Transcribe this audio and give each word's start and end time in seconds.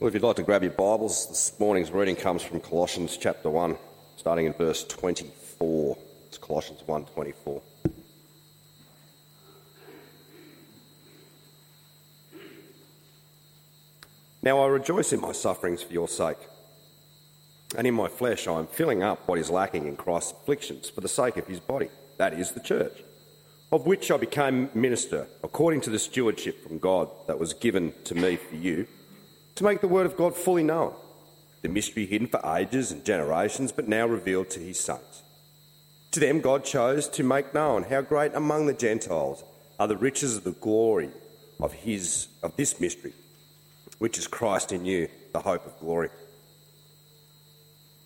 Well, 0.00 0.08
if 0.08 0.14
you'd 0.14 0.24
like 0.24 0.34
to 0.36 0.42
grab 0.42 0.64
your 0.64 0.72
Bibles, 0.72 1.28
this 1.28 1.52
morning's 1.60 1.92
reading 1.92 2.16
comes 2.16 2.42
from 2.42 2.58
Colossians 2.58 3.16
chapter 3.16 3.48
1, 3.48 3.76
starting 4.16 4.46
in 4.46 4.52
verse 4.52 4.82
24. 4.82 5.96
It's 6.26 6.36
Colossians 6.36 6.82
1:24. 6.84 7.62
Now 14.42 14.64
I 14.64 14.66
rejoice 14.66 15.12
in 15.12 15.20
my 15.20 15.30
sufferings 15.30 15.80
for 15.84 15.92
your 15.92 16.08
sake. 16.08 16.38
And 17.76 17.86
in 17.86 17.94
my 17.94 18.08
flesh 18.08 18.48
I 18.48 18.58
am 18.58 18.66
filling 18.66 19.04
up 19.04 19.28
what 19.28 19.38
is 19.38 19.48
lacking 19.48 19.86
in 19.86 19.96
Christ's 19.96 20.32
afflictions 20.32 20.90
for 20.90 21.02
the 21.02 21.08
sake 21.08 21.36
of 21.36 21.46
his 21.46 21.60
body, 21.60 21.88
that 22.18 22.34
is, 22.34 22.50
the 22.50 22.58
church, 22.58 23.04
of 23.70 23.86
which 23.86 24.10
I 24.10 24.16
became 24.16 24.70
minister 24.74 25.28
according 25.44 25.82
to 25.82 25.90
the 25.90 26.00
stewardship 26.00 26.64
from 26.64 26.78
God 26.78 27.08
that 27.28 27.38
was 27.38 27.54
given 27.54 27.94
to 28.06 28.16
me 28.16 28.34
for 28.34 28.56
you 28.56 28.88
to 29.54 29.64
make 29.64 29.80
the 29.80 29.88
word 29.88 30.06
of 30.06 30.16
God 30.16 30.34
fully 30.34 30.62
known, 30.62 30.94
the 31.62 31.68
mystery 31.68 32.06
hidden 32.06 32.26
for 32.26 32.40
ages 32.56 32.90
and 32.90 33.04
generations, 33.04 33.72
but 33.72 33.88
now 33.88 34.06
revealed 34.06 34.50
to 34.50 34.60
his 34.60 34.80
saints. 34.80 35.22
To 36.12 36.20
them 36.20 36.40
God 36.40 36.64
chose 36.64 37.08
to 37.10 37.22
make 37.22 37.54
known 37.54 37.84
how 37.84 38.00
great 38.00 38.34
among 38.34 38.66
the 38.66 38.74
Gentiles 38.74 39.44
are 39.78 39.88
the 39.88 39.96
riches 39.96 40.36
of 40.36 40.44
the 40.44 40.52
glory 40.52 41.10
of 41.60 41.72
his 41.72 42.28
of 42.42 42.56
this 42.56 42.80
mystery, 42.80 43.12
which 43.98 44.18
is 44.18 44.26
Christ 44.26 44.72
in 44.72 44.84
you, 44.84 45.08
the 45.32 45.40
hope 45.40 45.66
of 45.66 45.78
glory. 45.78 46.10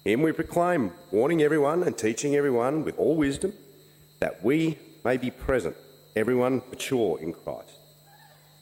Him 0.05 0.23
we 0.23 0.33
proclaim, 0.33 0.93
warning 1.11 1.43
everyone 1.43 1.83
and 1.83 1.97
teaching 1.97 2.35
everyone 2.35 2.85
with 2.85 2.99
all 2.99 3.17
wisdom, 3.17 3.53
that 4.21 4.43
we 4.43 4.79
may 5.05 5.17
be 5.17 5.31
present, 5.31 5.77
everyone 6.17 6.63
mature 6.71 7.19
in 7.21 7.33
Christ. 7.33 7.77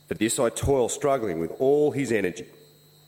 For 0.09 0.15
this 0.15 0.39
I 0.39 0.51
toil, 0.51 0.89
struggling 0.89 1.39
with 1.39 1.53
all 1.59 1.93
his 1.93 2.11
energy 2.11 2.47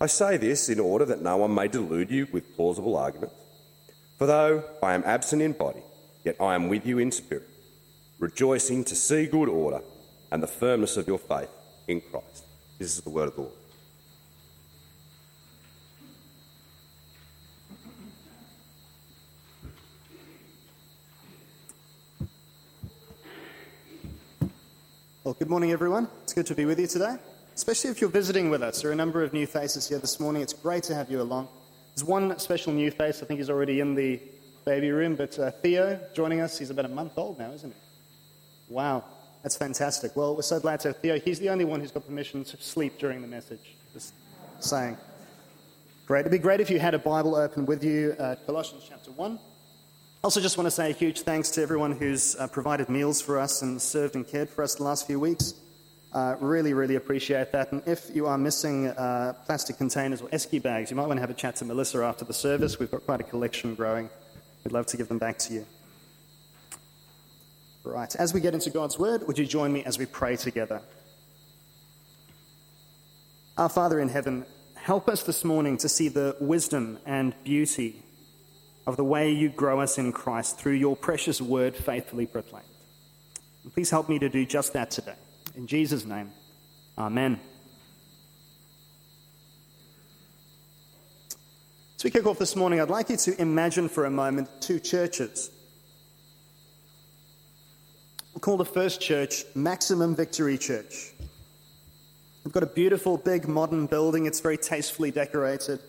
I 0.00 0.06
say 0.06 0.36
this 0.36 0.68
in 0.68 0.78
order 0.78 1.04
that 1.06 1.22
no 1.22 1.38
one 1.38 1.52
may 1.52 1.66
delude 1.66 2.10
you 2.10 2.28
with 2.30 2.54
plausible 2.54 2.96
arguments. 2.96 3.34
For 4.16 4.26
though 4.26 4.62
I 4.80 4.94
am 4.94 5.02
absent 5.04 5.42
in 5.42 5.52
body, 5.52 5.82
yet 6.24 6.36
I 6.40 6.54
am 6.54 6.68
with 6.68 6.86
you 6.86 6.98
in 6.98 7.10
spirit, 7.10 7.48
rejoicing 8.20 8.84
to 8.84 8.94
see 8.94 9.26
good 9.26 9.48
order 9.48 9.80
and 10.30 10.40
the 10.40 10.46
firmness 10.46 10.96
of 10.96 11.08
your 11.08 11.18
faith 11.18 11.50
in 11.88 12.00
Christ. 12.00 12.44
This 12.78 12.96
is 12.96 13.02
the 13.02 13.10
word 13.10 13.28
of 13.28 13.34
the 13.34 13.40
Lord. 13.40 13.52
Well, 25.24 25.34
good 25.34 25.50
morning, 25.50 25.72
everyone. 25.72 26.08
It's 26.22 26.34
good 26.34 26.46
to 26.46 26.54
be 26.54 26.66
with 26.66 26.78
you 26.78 26.86
today 26.86 27.16
especially 27.58 27.90
if 27.90 28.00
you're 28.00 28.08
visiting 28.08 28.50
with 28.50 28.62
us. 28.62 28.82
There 28.82 28.90
are 28.90 28.92
a 28.92 28.96
number 28.96 29.24
of 29.24 29.32
new 29.32 29.44
faces 29.44 29.88
here 29.88 29.98
this 29.98 30.20
morning. 30.20 30.42
It's 30.42 30.52
great 30.52 30.84
to 30.84 30.94
have 30.94 31.10
you 31.10 31.20
along. 31.20 31.48
There's 31.92 32.04
one 32.04 32.38
special 32.38 32.72
new 32.72 32.88
face. 32.92 33.20
I 33.20 33.26
think 33.26 33.38
he's 33.38 33.50
already 33.50 33.80
in 33.80 33.96
the 33.96 34.20
baby 34.64 34.92
room, 34.92 35.16
but 35.16 35.36
uh, 35.40 35.50
Theo 35.50 35.98
joining 36.14 36.40
us. 36.40 36.56
He's 36.56 36.70
about 36.70 36.84
a 36.84 36.88
month 36.88 37.14
old 37.16 37.36
now, 37.36 37.50
isn't 37.50 37.74
he? 37.74 38.72
Wow, 38.72 39.02
that's 39.42 39.56
fantastic. 39.56 40.14
Well, 40.14 40.36
we're 40.36 40.42
so 40.42 40.60
glad 40.60 40.78
to 40.80 40.88
have 40.90 40.98
Theo. 40.98 41.18
He's 41.18 41.40
the 41.40 41.48
only 41.48 41.64
one 41.64 41.80
who's 41.80 41.90
got 41.90 42.06
permission 42.06 42.44
to 42.44 42.56
sleep 42.58 42.96
during 42.96 43.22
the 43.22 43.26
message. 43.26 43.74
Just 43.92 44.14
saying. 44.60 44.96
Great. 46.06 46.20
It'd 46.20 46.30
be 46.30 46.38
great 46.38 46.60
if 46.60 46.70
you 46.70 46.78
had 46.78 46.94
a 46.94 46.98
Bible 47.00 47.34
open 47.34 47.66
with 47.66 47.82
you, 47.82 48.14
uh, 48.20 48.36
Colossians 48.46 48.84
chapter 48.88 49.10
1. 49.10 49.36
Also, 50.22 50.40
just 50.40 50.58
want 50.58 50.68
to 50.68 50.70
say 50.70 50.90
a 50.90 50.94
huge 50.94 51.22
thanks 51.22 51.50
to 51.50 51.62
everyone 51.62 51.90
who's 51.90 52.36
uh, 52.36 52.46
provided 52.46 52.88
meals 52.88 53.20
for 53.20 53.36
us 53.36 53.62
and 53.62 53.82
served 53.82 54.14
and 54.14 54.28
cared 54.28 54.48
for 54.48 54.62
us 54.62 54.76
the 54.76 54.84
last 54.84 55.08
few 55.08 55.18
weeks. 55.18 55.54
Uh, 56.12 56.36
really, 56.40 56.72
really 56.72 56.96
appreciate 56.96 57.52
that. 57.52 57.70
And 57.70 57.82
if 57.86 58.10
you 58.14 58.26
are 58.26 58.38
missing 58.38 58.88
uh, 58.88 59.34
plastic 59.44 59.76
containers 59.76 60.22
or 60.22 60.28
esky 60.28 60.62
bags, 60.62 60.90
you 60.90 60.96
might 60.96 61.06
want 61.06 61.18
to 61.18 61.20
have 61.20 61.30
a 61.30 61.34
chat 61.34 61.56
to 61.56 61.66
Melissa 61.66 62.02
after 62.02 62.24
the 62.24 62.32
service. 62.32 62.78
We've 62.78 62.90
got 62.90 63.04
quite 63.04 63.20
a 63.20 63.24
collection 63.24 63.74
growing. 63.74 64.08
We'd 64.64 64.72
love 64.72 64.86
to 64.86 64.96
give 64.96 65.08
them 65.08 65.18
back 65.18 65.38
to 65.40 65.52
you. 65.52 65.66
Right, 67.84 68.14
as 68.16 68.34
we 68.34 68.40
get 68.40 68.54
into 68.54 68.70
God's 68.70 68.98
Word, 68.98 69.26
would 69.26 69.38
you 69.38 69.46
join 69.46 69.72
me 69.72 69.82
as 69.84 69.98
we 69.98 70.06
pray 70.06 70.36
together? 70.36 70.82
Our 73.56 73.68
Father 73.68 73.98
in 73.98 74.08
heaven, 74.08 74.44
help 74.74 75.08
us 75.08 75.22
this 75.22 75.44
morning 75.44 75.78
to 75.78 75.88
see 75.88 76.08
the 76.08 76.36
wisdom 76.40 76.98
and 77.06 77.34
beauty 77.44 78.02
of 78.86 78.96
the 78.96 79.04
way 79.04 79.30
you 79.32 79.48
grow 79.48 79.80
us 79.80 79.98
in 79.98 80.12
Christ 80.12 80.58
through 80.58 80.74
your 80.74 80.96
precious 80.96 81.40
Word 81.40 81.76
faithfully 81.76 82.26
proclaimed. 82.26 82.66
And 83.64 83.72
please 83.72 83.90
help 83.90 84.08
me 84.08 84.18
to 84.18 84.28
do 84.28 84.46
just 84.46 84.72
that 84.74 84.90
today. 84.90 85.14
In 85.58 85.66
Jesus' 85.66 86.04
name, 86.04 86.30
Amen. 86.96 87.40
As 91.96 92.04
we 92.04 92.10
kick 92.10 92.26
off 92.26 92.38
this 92.38 92.54
morning, 92.54 92.80
I'd 92.80 92.90
like 92.90 93.10
you 93.10 93.16
to 93.16 93.42
imagine 93.42 93.88
for 93.88 94.04
a 94.04 94.10
moment 94.10 94.48
two 94.60 94.78
churches. 94.78 95.50
We'll 98.32 98.40
call 98.40 98.56
the 98.56 98.64
first 98.64 99.00
church 99.00 99.44
Maximum 99.56 100.14
Victory 100.14 100.58
Church. 100.58 101.12
We've 102.44 102.54
got 102.54 102.62
a 102.62 102.66
beautiful, 102.66 103.16
big, 103.16 103.48
modern 103.48 103.86
building. 103.86 104.26
It's 104.26 104.38
very 104.38 104.58
tastefully 104.58 105.10
decorated. 105.10 105.80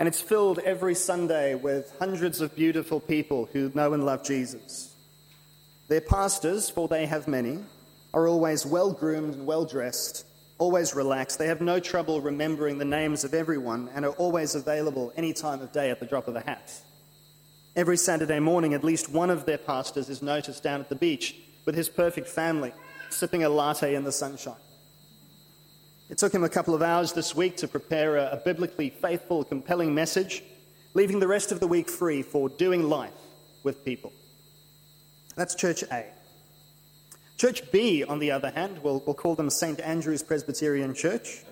And 0.00 0.08
it's 0.08 0.20
filled 0.20 0.58
every 0.58 0.96
Sunday 0.96 1.54
with 1.54 1.94
hundreds 2.00 2.40
of 2.40 2.56
beautiful 2.56 2.98
people 2.98 3.48
who 3.52 3.70
know 3.76 3.92
and 3.92 4.04
love 4.04 4.24
Jesus. 4.24 4.92
Their 5.86 6.00
pastors, 6.00 6.68
for 6.68 6.88
they 6.88 7.06
have 7.06 7.28
many, 7.28 7.60
are 8.14 8.26
always 8.26 8.64
well 8.64 8.92
groomed 8.92 9.34
and 9.34 9.46
well 9.46 9.64
dressed, 9.64 10.26
always 10.58 10.94
relaxed. 10.94 11.38
They 11.38 11.46
have 11.46 11.60
no 11.60 11.80
trouble 11.80 12.20
remembering 12.20 12.78
the 12.78 12.84
names 12.84 13.24
of 13.24 13.34
everyone 13.34 13.90
and 13.94 14.04
are 14.04 14.12
always 14.12 14.54
available 14.54 15.12
any 15.16 15.32
time 15.32 15.60
of 15.60 15.72
day 15.72 15.90
at 15.90 16.00
the 16.00 16.06
drop 16.06 16.28
of 16.28 16.36
a 16.36 16.40
hat. 16.40 16.72
Every 17.76 17.96
Saturday 17.96 18.40
morning, 18.40 18.74
at 18.74 18.82
least 18.82 19.10
one 19.10 19.30
of 19.30 19.46
their 19.46 19.58
pastors 19.58 20.08
is 20.08 20.22
noticed 20.22 20.62
down 20.62 20.80
at 20.80 20.88
the 20.88 20.96
beach 20.96 21.36
with 21.64 21.74
his 21.74 21.88
perfect 21.88 22.28
family, 22.28 22.72
sipping 23.10 23.44
a 23.44 23.48
latte 23.48 23.94
in 23.94 24.04
the 24.04 24.12
sunshine. 24.12 24.56
It 26.08 26.16
took 26.16 26.32
him 26.32 26.42
a 26.42 26.48
couple 26.48 26.74
of 26.74 26.82
hours 26.82 27.12
this 27.12 27.36
week 27.36 27.58
to 27.58 27.68
prepare 27.68 28.16
a, 28.16 28.30
a 28.30 28.36
biblically 28.38 28.90
faithful, 28.90 29.44
compelling 29.44 29.94
message, 29.94 30.42
leaving 30.94 31.20
the 31.20 31.28
rest 31.28 31.52
of 31.52 31.60
the 31.60 31.68
week 31.68 31.90
free 31.90 32.22
for 32.22 32.48
doing 32.48 32.88
life 32.88 33.12
with 33.62 33.84
people. 33.84 34.12
That's 35.36 35.54
Church 35.54 35.84
A. 35.92 36.06
Church 37.38 37.70
B, 37.70 38.02
on 38.02 38.18
the 38.18 38.32
other 38.32 38.50
hand, 38.50 38.82
we'll, 38.82 39.00
we'll 39.06 39.14
call 39.14 39.36
them 39.36 39.48
St. 39.48 39.78
Andrew's 39.78 40.24
Presbyterian 40.24 40.92
Church. 40.92 41.44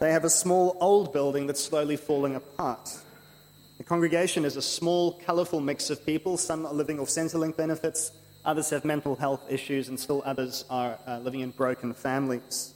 They 0.00 0.10
have 0.10 0.24
a 0.24 0.30
small 0.30 0.76
old 0.80 1.12
building 1.12 1.46
that's 1.46 1.62
slowly 1.62 1.96
falling 1.96 2.34
apart. 2.34 2.98
The 3.78 3.84
congregation 3.84 4.44
is 4.44 4.56
a 4.56 4.62
small, 4.62 5.12
colourful 5.20 5.60
mix 5.60 5.90
of 5.90 6.04
people. 6.04 6.36
Some 6.36 6.66
are 6.66 6.72
living 6.72 6.98
off 6.98 7.06
Centrelink 7.06 7.56
benefits, 7.56 8.10
others 8.44 8.70
have 8.70 8.84
mental 8.84 9.14
health 9.14 9.46
issues, 9.48 9.88
and 9.88 9.98
still 9.98 10.22
others 10.24 10.64
are 10.68 10.98
uh, 11.06 11.18
living 11.20 11.40
in 11.40 11.50
broken 11.50 11.94
families. 11.94 12.74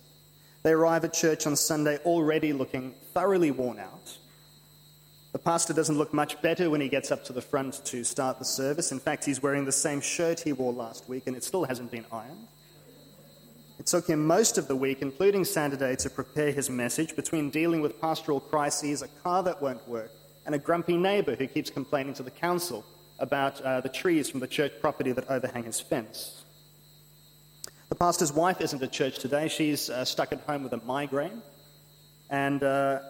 They 0.63 0.71
arrive 0.71 1.05
at 1.05 1.15
church 1.15 1.49
on 1.49 1.57
Sunday 1.57 1.99
already 2.05 2.53
looking 2.53 2.95
thoroughly 3.13 3.51
worn 3.51 3.81
out. 3.81 4.19
The 5.35 5.41
pastor 5.41 5.73
doesn't 5.73 5.99
look 5.99 6.15
much 6.15 6.41
better 6.43 6.71
when 6.71 6.81
he 6.81 6.89
gets 6.89 7.11
up 7.11 7.25
to 7.25 7.33
the 7.33 7.43
front 7.43 7.85
to 7.87 8.05
start 8.05 8.39
the 8.39 8.45
service. 8.45 8.93
In 8.93 9.01
fact, 9.01 9.25
he's 9.25 9.43
wearing 9.43 9.65
the 9.65 9.73
same 9.73 10.01
shirt 10.01 10.39
he 10.39 10.53
wore 10.53 10.73
last 10.73 11.09
week, 11.09 11.25
and 11.27 11.37
it 11.37 11.43
still 11.43 11.65
hasn't 11.65 11.91
been 11.91 12.05
ironed. 12.13 12.47
It 13.81 13.87
took 13.87 14.07
him 14.07 14.25
most 14.25 14.59
of 14.59 14.69
the 14.69 14.77
week, 14.77 15.03
including 15.03 15.45
Saturday, 15.45 15.97
to 15.97 16.09
prepare 16.09 16.53
his 16.53 16.71
message 16.71 17.17
between 17.17 17.51
dealing 17.51 17.81
with 17.81 18.01
pastoral 18.01 18.39
crises, 18.39 19.03
a 19.03 19.09
car 19.25 19.43
that 19.43 19.61
won't 19.61 19.87
work, 19.89 20.13
and 20.47 20.55
a 20.55 20.59
grumpy 20.59 20.97
neighbour 20.97 21.35
who 21.35 21.49
keeps 21.49 21.69
complaining 21.69 22.15
to 22.15 22.23
the 22.23 22.31
council 22.31 22.85
about 23.19 23.61
uh, 23.63 23.81
the 23.81 23.89
trees 23.89 24.31
from 24.31 24.39
the 24.39 24.47
church 24.47 24.75
property 24.81 25.11
that 25.11 25.29
overhang 25.29 25.65
his 25.65 25.81
fence. 25.81 26.45
The 27.89 27.97
pastor's 27.97 28.33
wife 28.33 28.61
isn't 28.61 28.81
at 28.81 28.93
church 28.93 29.19
today. 29.19 29.49
She's 29.49 29.91
uh, 29.91 30.05
stuck 30.05 30.31
at 30.31 30.43
home 30.43 30.63
with 30.63 30.75
a 30.75 30.81
migraine. 30.85 31.43
And 32.31 32.63
uh, 32.63 33.01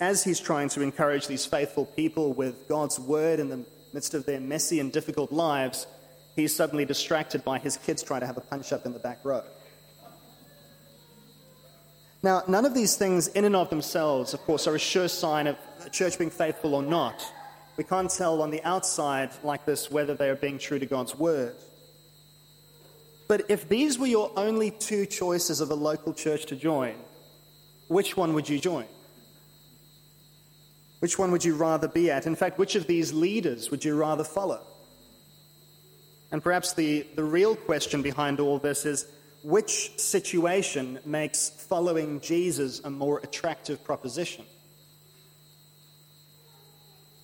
as 0.00 0.24
he's 0.24 0.40
trying 0.40 0.68
to 0.70 0.82
encourage 0.82 1.26
these 1.26 1.46
faithful 1.46 1.86
people 1.86 2.32
with 2.32 2.68
God's 2.68 2.98
word 2.98 3.40
in 3.40 3.48
the 3.48 3.64
midst 3.92 4.14
of 4.14 4.26
their 4.26 4.40
messy 4.40 4.80
and 4.80 4.92
difficult 4.92 5.32
lives, 5.32 5.86
he's 6.34 6.54
suddenly 6.54 6.84
distracted 6.84 7.44
by 7.44 7.58
his 7.58 7.76
kids 7.76 8.02
trying 8.02 8.20
to 8.20 8.26
have 8.26 8.36
a 8.36 8.40
punch 8.40 8.72
up 8.72 8.86
in 8.86 8.92
the 8.92 8.98
back 8.98 9.18
row. 9.24 9.44
Now, 12.22 12.42
none 12.48 12.64
of 12.64 12.74
these 12.74 12.96
things, 12.96 13.28
in 13.28 13.44
and 13.44 13.54
of 13.54 13.68
themselves, 13.68 14.32
of 14.32 14.40
course, 14.40 14.66
are 14.66 14.74
a 14.74 14.78
sure 14.78 15.08
sign 15.08 15.46
of 15.46 15.56
a 15.84 15.90
church 15.90 16.18
being 16.18 16.30
faithful 16.30 16.74
or 16.74 16.82
not. 16.82 17.22
We 17.76 17.84
can't 17.84 18.10
tell 18.10 18.40
on 18.40 18.50
the 18.50 18.62
outside 18.64 19.30
like 19.42 19.66
this 19.66 19.90
whether 19.90 20.14
they 20.14 20.30
are 20.30 20.36
being 20.36 20.58
true 20.58 20.78
to 20.78 20.86
God's 20.86 21.14
word. 21.14 21.54
But 23.28 23.42
if 23.50 23.68
these 23.68 23.98
were 23.98 24.06
your 24.06 24.32
only 24.36 24.70
two 24.70 25.06
choices 25.06 25.60
of 25.60 25.70
a 25.70 25.74
local 25.74 26.14
church 26.14 26.46
to 26.46 26.56
join, 26.56 26.94
which 27.88 28.16
one 28.16 28.32
would 28.34 28.48
you 28.48 28.58
join? 28.58 28.86
Which 31.04 31.18
one 31.18 31.32
would 31.32 31.44
you 31.44 31.54
rather 31.54 31.86
be 31.86 32.10
at? 32.10 32.26
In 32.26 32.34
fact, 32.34 32.58
which 32.58 32.76
of 32.76 32.86
these 32.86 33.12
leaders 33.12 33.70
would 33.70 33.84
you 33.84 33.94
rather 33.94 34.24
follow? 34.24 34.62
And 36.32 36.42
perhaps 36.42 36.72
the, 36.72 37.06
the 37.14 37.22
real 37.22 37.56
question 37.56 38.00
behind 38.00 38.40
all 38.40 38.58
this 38.58 38.86
is 38.86 39.04
which 39.42 39.98
situation 40.00 40.98
makes 41.04 41.50
following 41.50 42.20
Jesus 42.20 42.80
a 42.84 42.88
more 42.88 43.18
attractive 43.18 43.84
proposition? 43.84 44.46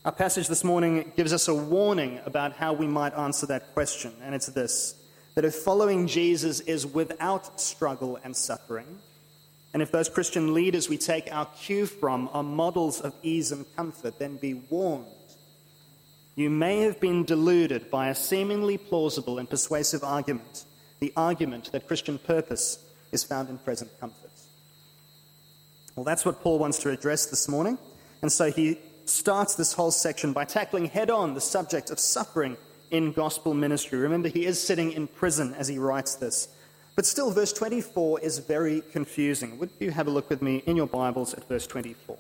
Our 0.04 0.12
passage 0.12 0.46
this 0.48 0.62
morning 0.62 1.10
gives 1.16 1.32
us 1.32 1.48
a 1.48 1.54
warning 1.54 2.20
about 2.26 2.52
how 2.52 2.74
we 2.74 2.86
might 2.86 3.14
answer 3.14 3.46
that 3.46 3.72
question, 3.72 4.12
and 4.22 4.34
it's 4.34 4.48
this 4.48 4.94
that 5.36 5.46
if 5.46 5.54
following 5.54 6.06
Jesus 6.06 6.60
is 6.60 6.86
without 6.86 7.58
struggle 7.58 8.18
and 8.24 8.36
suffering, 8.36 9.00
and 9.72 9.82
if 9.82 9.92
those 9.92 10.08
Christian 10.08 10.52
leaders 10.52 10.88
we 10.88 10.98
take 10.98 11.32
our 11.32 11.46
cue 11.46 11.86
from 11.86 12.28
are 12.32 12.42
models 12.42 13.00
of 13.00 13.14
ease 13.22 13.52
and 13.52 13.64
comfort, 13.76 14.18
then 14.18 14.36
be 14.36 14.54
warned. 14.54 15.06
You 16.34 16.50
may 16.50 16.80
have 16.80 17.00
been 17.00 17.24
deluded 17.24 17.90
by 17.90 18.08
a 18.08 18.14
seemingly 18.14 18.78
plausible 18.78 19.38
and 19.38 19.48
persuasive 19.48 20.02
argument, 20.02 20.64
the 20.98 21.12
argument 21.16 21.70
that 21.72 21.86
Christian 21.86 22.18
purpose 22.18 22.78
is 23.12 23.22
found 23.22 23.48
in 23.48 23.58
present 23.58 23.90
comfort. 24.00 24.30
Well, 25.94 26.04
that's 26.04 26.24
what 26.24 26.40
Paul 26.42 26.58
wants 26.58 26.78
to 26.80 26.90
address 26.90 27.26
this 27.26 27.48
morning. 27.48 27.78
And 28.22 28.30
so 28.30 28.50
he 28.50 28.78
starts 29.04 29.54
this 29.54 29.72
whole 29.72 29.90
section 29.90 30.32
by 30.32 30.44
tackling 30.44 30.86
head 30.86 31.10
on 31.10 31.34
the 31.34 31.40
subject 31.40 31.90
of 31.90 31.98
suffering 31.98 32.56
in 32.90 33.12
gospel 33.12 33.54
ministry. 33.54 33.98
Remember, 33.98 34.28
he 34.28 34.46
is 34.46 34.60
sitting 34.60 34.92
in 34.92 35.06
prison 35.06 35.54
as 35.54 35.68
he 35.68 35.78
writes 35.78 36.16
this. 36.16 36.48
But 36.96 37.06
still, 37.06 37.30
verse 37.30 37.52
24 37.52 38.20
is 38.20 38.38
very 38.38 38.82
confusing. 38.92 39.58
Would 39.58 39.70
you 39.78 39.90
have 39.90 40.06
a 40.06 40.10
look 40.10 40.28
with 40.28 40.42
me 40.42 40.62
in 40.66 40.76
your 40.76 40.86
Bibles 40.86 41.34
at 41.34 41.48
verse 41.48 41.66
24? 41.66 42.18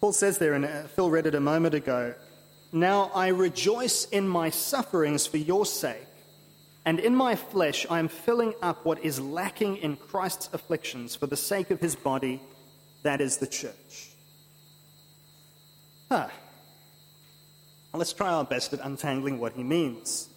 Paul 0.00 0.12
says 0.12 0.38
there, 0.38 0.54
and 0.54 0.64
uh, 0.64 0.82
Phil 0.84 1.10
read 1.10 1.26
it 1.26 1.34
a 1.34 1.40
moment 1.40 1.74
ago 1.74 2.14
Now 2.72 3.10
I 3.14 3.28
rejoice 3.28 4.04
in 4.04 4.28
my 4.28 4.50
sufferings 4.50 5.26
for 5.26 5.38
your 5.38 5.66
sake, 5.66 6.06
and 6.84 7.00
in 7.00 7.14
my 7.14 7.34
flesh 7.34 7.86
I 7.90 7.98
am 7.98 8.08
filling 8.08 8.54
up 8.62 8.84
what 8.84 9.04
is 9.04 9.18
lacking 9.18 9.78
in 9.78 9.96
Christ's 9.96 10.50
afflictions 10.52 11.16
for 11.16 11.26
the 11.26 11.36
sake 11.36 11.70
of 11.70 11.80
his 11.80 11.96
body, 11.96 12.40
that 13.02 13.20
is 13.20 13.38
the 13.38 13.46
church. 13.46 14.10
Huh. 16.08 16.28
Let's 17.96 18.12
try 18.12 18.32
our 18.32 18.44
best 18.44 18.72
at 18.72 18.80
untangling 18.82 19.38
what 19.38 19.52
he 19.52 19.62
means. 19.62 20.28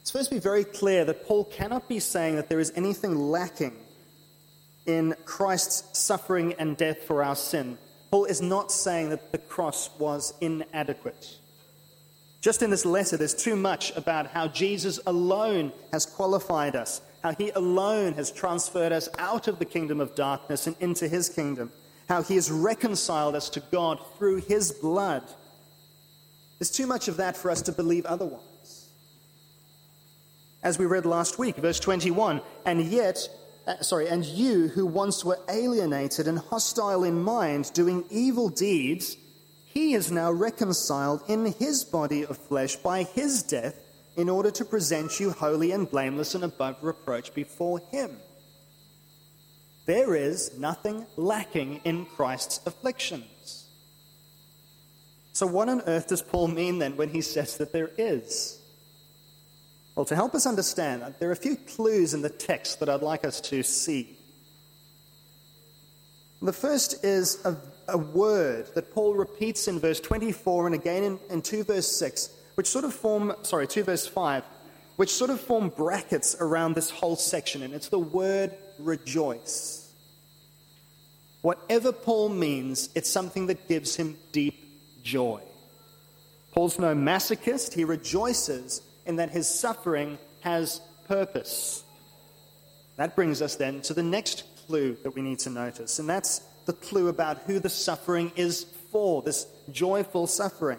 It's 0.00 0.10
supposed 0.10 0.30
to 0.30 0.36
be 0.36 0.40
very 0.40 0.64
clear 0.64 1.04
that 1.04 1.26
Paul 1.26 1.44
cannot 1.44 1.88
be 1.88 2.00
saying 2.00 2.36
that 2.36 2.48
there 2.48 2.60
is 2.60 2.72
anything 2.74 3.14
lacking 3.14 3.76
in 4.86 5.14
Christ's 5.24 5.98
suffering 5.98 6.54
and 6.54 6.76
death 6.76 7.02
for 7.04 7.22
our 7.22 7.36
sin. 7.36 7.78
Paul 8.10 8.24
is 8.24 8.42
not 8.42 8.72
saying 8.72 9.10
that 9.10 9.30
the 9.30 9.38
cross 9.38 9.90
was 9.98 10.34
inadequate. 10.40 11.38
Just 12.40 12.62
in 12.62 12.70
this 12.70 12.84
letter, 12.84 13.16
there's 13.16 13.34
too 13.34 13.54
much 13.54 13.96
about 13.96 14.26
how 14.26 14.48
Jesus 14.48 14.98
alone 15.06 15.72
has 15.92 16.04
qualified 16.04 16.74
us, 16.74 17.00
how 17.22 17.32
he 17.34 17.50
alone 17.50 18.14
has 18.14 18.32
transferred 18.32 18.90
us 18.90 19.08
out 19.18 19.46
of 19.46 19.60
the 19.60 19.64
kingdom 19.64 20.00
of 20.00 20.16
darkness 20.16 20.66
and 20.66 20.74
into 20.80 21.06
his 21.06 21.28
kingdom 21.28 21.70
how 22.12 22.22
he 22.22 22.34
has 22.34 22.50
reconciled 22.50 23.34
us 23.34 23.48
to 23.48 23.60
God 23.72 23.98
through 24.18 24.36
his 24.36 24.70
blood. 24.70 25.22
There's 26.62 26.70
too 26.70 26.86
much 26.86 27.08
of 27.08 27.16
that 27.16 27.36
for 27.36 27.50
us 27.50 27.60
to 27.62 27.72
believe 27.72 28.06
otherwise. 28.06 28.88
As 30.62 30.78
we 30.78 30.86
read 30.86 31.04
last 31.04 31.36
week, 31.36 31.56
verse 31.56 31.80
21, 31.80 32.40
and 32.64 32.84
yet, 32.84 33.18
uh, 33.66 33.80
sorry, 33.80 34.06
and 34.06 34.24
you 34.24 34.68
who 34.68 34.86
once 34.86 35.24
were 35.24 35.40
alienated 35.48 36.28
and 36.28 36.38
hostile 36.38 37.02
in 37.02 37.20
mind, 37.20 37.72
doing 37.72 38.04
evil 38.10 38.48
deeds, 38.48 39.16
he 39.64 39.94
is 39.94 40.12
now 40.12 40.30
reconciled 40.30 41.24
in 41.26 41.46
his 41.46 41.82
body 41.82 42.24
of 42.24 42.38
flesh 42.38 42.76
by 42.76 43.02
his 43.02 43.42
death 43.42 43.74
in 44.16 44.28
order 44.28 44.52
to 44.52 44.64
present 44.64 45.18
you 45.18 45.32
holy 45.32 45.72
and 45.72 45.90
blameless 45.90 46.36
and 46.36 46.44
above 46.44 46.76
reproach 46.80 47.34
before 47.34 47.80
him. 47.90 48.18
There 49.86 50.14
is 50.14 50.56
nothing 50.56 51.06
lacking 51.16 51.80
in 51.82 52.06
Christ's 52.06 52.60
afflictions. 52.64 53.31
So, 55.32 55.46
what 55.46 55.68
on 55.68 55.80
earth 55.86 56.08
does 56.08 56.22
Paul 56.22 56.48
mean 56.48 56.78
then 56.78 56.96
when 56.96 57.08
he 57.08 57.22
says 57.22 57.56
that 57.56 57.72
there 57.72 57.90
is? 57.96 58.60
Well, 59.94 60.04
to 60.06 60.14
help 60.14 60.34
us 60.34 60.46
understand, 60.46 61.14
there 61.18 61.28
are 61.28 61.32
a 61.32 61.36
few 61.36 61.56
clues 61.56 62.14
in 62.14 62.22
the 62.22 62.30
text 62.30 62.80
that 62.80 62.88
I'd 62.88 63.02
like 63.02 63.24
us 63.24 63.40
to 63.42 63.62
see. 63.62 64.18
The 66.40 66.52
first 66.52 67.04
is 67.04 67.44
a, 67.44 67.56
a 67.88 67.98
word 67.98 68.68
that 68.74 68.92
Paul 68.92 69.14
repeats 69.14 69.68
in 69.68 69.78
verse 69.78 70.00
24 70.00 70.66
and 70.66 70.74
again 70.74 71.04
in, 71.04 71.18
in 71.30 71.42
2 71.42 71.64
verse 71.64 71.86
6, 71.86 72.30
which 72.56 72.66
sort 72.66 72.84
of 72.84 72.92
form, 72.92 73.34
sorry, 73.42 73.66
2 73.66 73.84
verse 73.84 74.06
5, 74.06 74.42
which 74.96 75.10
sort 75.10 75.30
of 75.30 75.40
form 75.40 75.68
brackets 75.68 76.36
around 76.40 76.74
this 76.74 76.90
whole 76.90 77.16
section, 77.16 77.62
and 77.62 77.72
it's 77.72 77.88
the 77.88 77.98
word 77.98 78.52
rejoice. 78.78 79.92
Whatever 81.42 81.92
Paul 81.92 82.28
means, 82.28 82.88
it's 82.94 83.10
something 83.10 83.46
that 83.46 83.68
gives 83.68 83.96
him 83.96 84.16
deep 84.32 84.61
joy. 85.02 85.40
Paul's 86.52 86.78
no 86.78 86.94
masochist, 86.94 87.72
he 87.72 87.84
rejoices 87.84 88.82
in 89.06 89.16
that 89.16 89.30
his 89.30 89.48
suffering 89.48 90.18
has 90.40 90.80
purpose. 91.08 91.82
That 92.96 93.16
brings 93.16 93.40
us 93.40 93.56
then 93.56 93.80
to 93.82 93.94
the 93.94 94.02
next 94.02 94.44
clue 94.66 94.96
that 95.02 95.14
we 95.14 95.22
need 95.22 95.38
to 95.40 95.50
notice, 95.50 95.98
and 95.98 96.08
that's 96.08 96.42
the 96.66 96.72
clue 96.72 97.08
about 97.08 97.38
who 97.46 97.58
the 97.58 97.68
suffering 97.68 98.32
is 98.36 98.64
for, 98.90 99.22
this 99.22 99.46
joyful 99.70 100.26
suffering. 100.26 100.78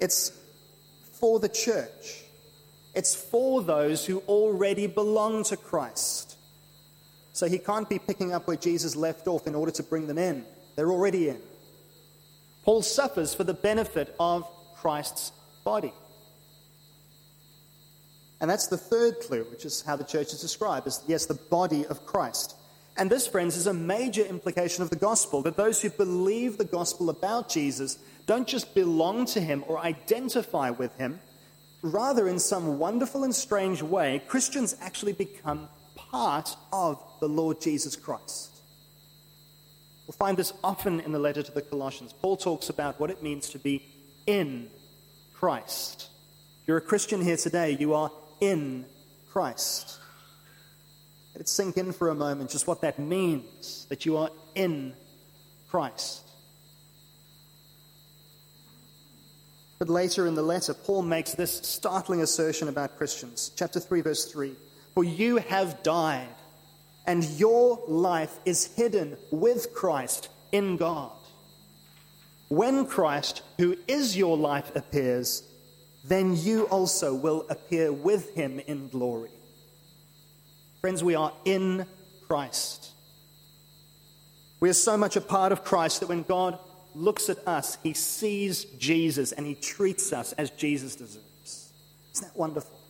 It's 0.00 0.32
for 1.12 1.38
the 1.38 1.48
church, 1.48 2.24
it's 2.94 3.14
for 3.14 3.62
those 3.62 4.04
who 4.04 4.18
already 4.28 4.86
belong 4.86 5.44
to 5.44 5.56
Christ. 5.56 6.36
So 7.32 7.46
he 7.48 7.58
can't 7.58 7.88
be 7.88 7.98
picking 7.98 8.32
up 8.34 8.46
where 8.46 8.56
Jesus 8.56 8.94
left 8.94 9.26
off 9.26 9.46
in 9.46 9.54
order 9.54 9.72
to 9.72 9.82
bring 9.82 10.06
them 10.06 10.18
in. 10.18 10.44
They're 10.76 10.90
already 10.90 11.30
in. 11.30 11.40
Paul 12.64 12.82
suffers 12.82 13.34
for 13.34 13.44
the 13.44 13.54
benefit 13.54 14.14
of 14.20 14.48
Christ's 14.76 15.32
body. 15.64 15.92
And 18.40 18.50
that's 18.50 18.66
the 18.66 18.76
third 18.76 19.20
clue, 19.20 19.46
which 19.50 19.64
is 19.64 19.82
how 19.82 19.96
the 19.96 20.04
church 20.04 20.32
is 20.32 20.40
described 20.40 20.86
as, 20.86 21.02
yes, 21.06 21.26
the 21.26 21.34
body 21.34 21.86
of 21.86 22.04
Christ. 22.06 22.56
And 22.96 23.08
this, 23.08 23.26
friends, 23.26 23.56
is 23.56 23.68
a 23.68 23.72
major 23.72 24.24
implication 24.24 24.82
of 24.82 24.90
the 24.90 24.96
gospel 24.96 25.42
that 25.42 25.56
those 25.56 25.80
who 25.80 25.90
believe 25.90 26.58
the 26.58 26.64
gospel 26.64 27.08
about 27.08 27.48
Jesus 27.48 27.98
don't 28.26 28.46
just 28.46 28.74
belong 28.74 29.26
to 29.26 29.40
him 29.40 29.64
or 29.66 29.78
identify 29.78 30.70
with 30.70 30.96
him. 30.98 31.20
Rather, 31.82 32.28
in 32.28 32.38
some 32.38 32.78
wonderful 32.78 33.24
and 33.24 33.34
strange 33.34 33.82
way, 33.82 34.22
Christians 34.28 34.76
actually 34.80 35.12
become 35.12 35.68
part 35.96 36.54
of 36.72 37.02
the 37.20 37.28
Lord 37.28 37.60
Jesus 37.60 37.96
Christ. 37.96 38.51
We'll 40.12 40.28
find 40.28 40.36
this 40.36 40.52
often 40.62 41.00
in 41.00 41.12
the 41.12 41.18
letter 41.18 41.42
to 41.42 41.50
the 41.50 41.62
Colossians. 41.62 42.12
Paul 42.12 42.36
talks 42.36 42.68
about 42.68 43.00
what 43.00 43.08
it 43.08 43.22
means 43.22 43.48
to 43.48 43.58
be 43.58 43.82
in 44.26 44.68
Christ. 45.32 46.10
If 46.60 46.68
you're 46.68 46.76
a 46.76 46.82
Christian 46.82 47.22
here 47.22 47.38
today, 47.38 47.78
you 47.80 47.94
are 47.94 48.10
in 48.38 48.84
Christ. 49.30 49.98
Let 51.32 51.40
it 51.40 51.48
sink 51.48 51.78
in 51.78 51.94
for 51.94 52.10
a 52.10 52.14
moment 52.14 52.50
just 52.50 52.66
what 52.66 52.82
that 52.82 52.98
means 52.98 53.86
that 53.88 54.04
you 54.04 54.18
are 54.18 54.28
in 54.54 54.92
Christ. 55.70 56.28
But 59.78 59.88
later 59.88 60.26
in 60.26 60.34
the 60.34 60.42
letter, 60.42 60.74
Paul 60.74 61.00
makes 61.00 61.32
this 61.32 61.56
startling 61.66 62.20
assertion 62.20 62.68
about 62.68 62.98
Christians. 62.98 63.50
Chapter 63.56 63.80
3, 63.80 64.02
verse 64.02 64.30
3 64.30 64.52
For 64.92 65.04
you 65.04 65.38
have 65.38 65.82
died 65.82 66.28
and 67.06 67.24
your 67.24 67.82
life 67.88 68.38
is 68.44 68.66
hidden 68.66 69.16
with 69.30 69.74
Christ 69.74 70.28
in 70.52 70.76
God. 70.76 71.12
When 72.48 72.86
Christ, 72.86 73.42
who 73.58 73.76
is 73.88 74.16
your 74.16 74.36
life, 74.36 74.74
appears, 74.76 75.42
then 76.04 76.36
you 76.36 76.64
also 76.64 77.14
will 77.14 77.46
appear 77.48 77.92
with 77.92 78.34
him 78.34 78.60
in 78.60 78.88
glory. 78.88 79.30
Friends, 80.80 81.02
we 81.02 81.14
are 81.14 81.32
in 81.44 81.86
Christ. 82.28 82.90
We 84.60 84.68
are 84.68 84.74
so 84.74 84.96
much 84.96 85.16
a 85.16 85.20
part 85.20 85.52
of 85.52 85.64
Christ 85.64 86.00
that 86.00 86.08
when 86.08 86.22
God 86.22 86.58
looks 86.94 87.28
at 87.28 87.38
us, 87.48 87.78
he 87.82 87.94
sees 87.94 88.64
Jesus 88.64 89.32
and 89.32 89.46
he 89.46 89.54
treats 89.54 90.12
us 90.12 90.32
as 90.34 90.50
Jesus 90.50 90.94
deserves. 90.94 91.72
Isn't 92.12 92.28
that 92.28 92.36
wonderful? 92.36 92.81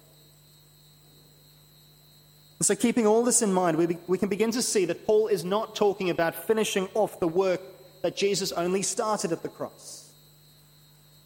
So, 2.62 2.76
keeping 2.76 3.06
all 3.06 3.24
this 3.24 3.42
in 3.42 3.52
mind, 3.52 3.76
we, 3.76 3.86
be, 3.86 3.98
we 4.06 4.18
can 4.18 4.28
begin 4.28 4.52
to 4.52 4.62
see 4.62 4.84
that 4.84 5.04
Paul 5.04 5.26
is 5.26 5.44
not 5.44 5.74
talking 5.74 6.10
about 6.10 6.46
finishing 6.46 6.88
off 6.94 7.18
the 7.18 7.26
work 7.26 7.60
that 8.02 8.16
Jesus 8.16 8.52
only 8.52 8.82
started 8.82 9.32
at 9.32 9.42
the 9.42 9.48
cross. 9.48 10.12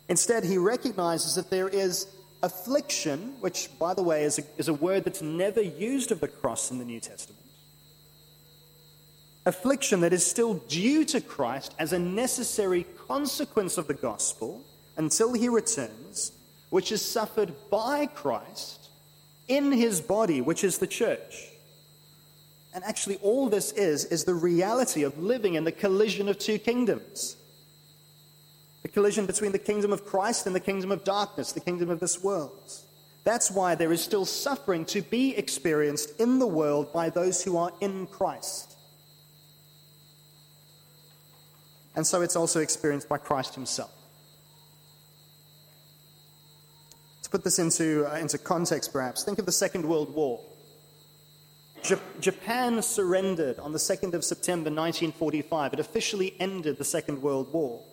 Instead, 0.09 0.45
he 0.45 0.57
recognizes 0.57 1.35
that 1.35 1.51
there 1.51 1.69
is 1.69 2.07
affliction, 2.43 3.35
which, 3.41 3.69
by 3.79 3.93
the 3.93 4.03
way, 4.03 4.23
is 4.23 4.39
a, 4.39 4.43
is 4.57 4.69
a 4.69 4.75
word 4.75 5.05
that's 5.05 5.21
never 5.21 5.61
used 5.61 6.11
of 6.11 6.21
the 6.21 6.29
cross 6.29 6.71
in 6.71 6.79
the 6.79 6.85
New 6.85 7.01
Testament. 7.01 7.43
Affliction 9.45 10.01
that 10.01 10.13
is 10.13 10.25
still 10.25 10.55
due 10.55 11.05
to 11.05 11.21
Christ 11.21 11.75
as 11.79 11.93
a 11.93 11.99
necessary 11.99 12.87
consequence 13.09 13.79
of 13.79 13.89
the 13.89 13.95
gospel 13.95 14.65
until 14.97 15.35
he 15.35 15.49
returns, 15.49 16.33
which 16.71 16.91
is 16.93 17.05
suffered 17.05 17.53
by 17.71 18.07
Christ 18.07 18.86
in 19.49 19.73
his 19.73 20.01
body, 20.01 20.41
which 20.41 20.65
is 20.65 20.79
the 20.79 20.87
church. 20.87 21.49
And 22.75 22.85
actually, 22.85 23.17
all 23.17 23.49
this 23.49 23.73
is, 23.73 24.05
is 24.05 24.25
the 24.25 24.35
reality 24.35 25.03
of 25.03 25.19
living 25.19 25.55
in 25.55 25.65
the 25.65 25.73
collision 25.73 26.29
of 26.29 26.39
two 26.39 26.59
kingdoms 26.59 27.37
the 28.83 28.93
collision 28.93 29.27
between 29.27 29.51
the 29.51 29.59
kingdom 29.59 29.93
of 29.93 30.07
Christ 30.07 30.47
and 30.47 30.55
the 30.55 30.61
kingdom 30.61 30.93
of 30.93 31.03
darkness, 31.03 31.51
the 31.51 31.59
kingdom 31.59 31.91
of 31.91 31.99
this 31.99 32.23
world. 32.23 32.73
That's 33.25 33.51
why 33.51 33.75
there 33.75 33.93
is 33.93 34.01
still 34.01 34.25
suffering 34.25 34.85
to 34.85 35.03
be 35.03 35.37
experienced 35.37 36.21
in 36.21 36.39
the 36.39 36.47
world 36.47 36.93
by 36.93 37.11
those 37.11 37.43
who 37.43 37.57
are 37.57 37.73
in 37.81 38.07
Christ. 38.07 38.77
And 41.97 42.07
so 42.07 42.23
it's 42.23 42.37
also 42.37 42.61
experienced 42.61 43.09
by 43.09 43.19
Christ 43.19 43.57
himself. 43.57 43.91
To 47.23 47.25
put 47.37 47.45
this 47.45 47.59
into, 47.59 48.11
uh, 48.11 48.17
into 48.17 48.39
context, 48.39 48.95
perhaps, 48.95 49.23
think 49.23 49.39
of 49.39 49.45
the 49.45 49.53
Second 49.53 49.87
World 49.87 50.15
War. 50.15 50.41
J- 51.83 51.97
Japan 52.19 52.81
surrendered 52.81 53.59
on 53.59 53.73
the 53.73 53.79
2nd 53.79 54.15
of 54.15 54.25
September 54.25 54.71
1945. 54.71 55.75
It 55.75 55.79
officially 55.79 56.35
ended 56.41 56.79
the 56.79 56.85
Second 56.85 57.21
World 57.21 57.53
War. 57.53 57.85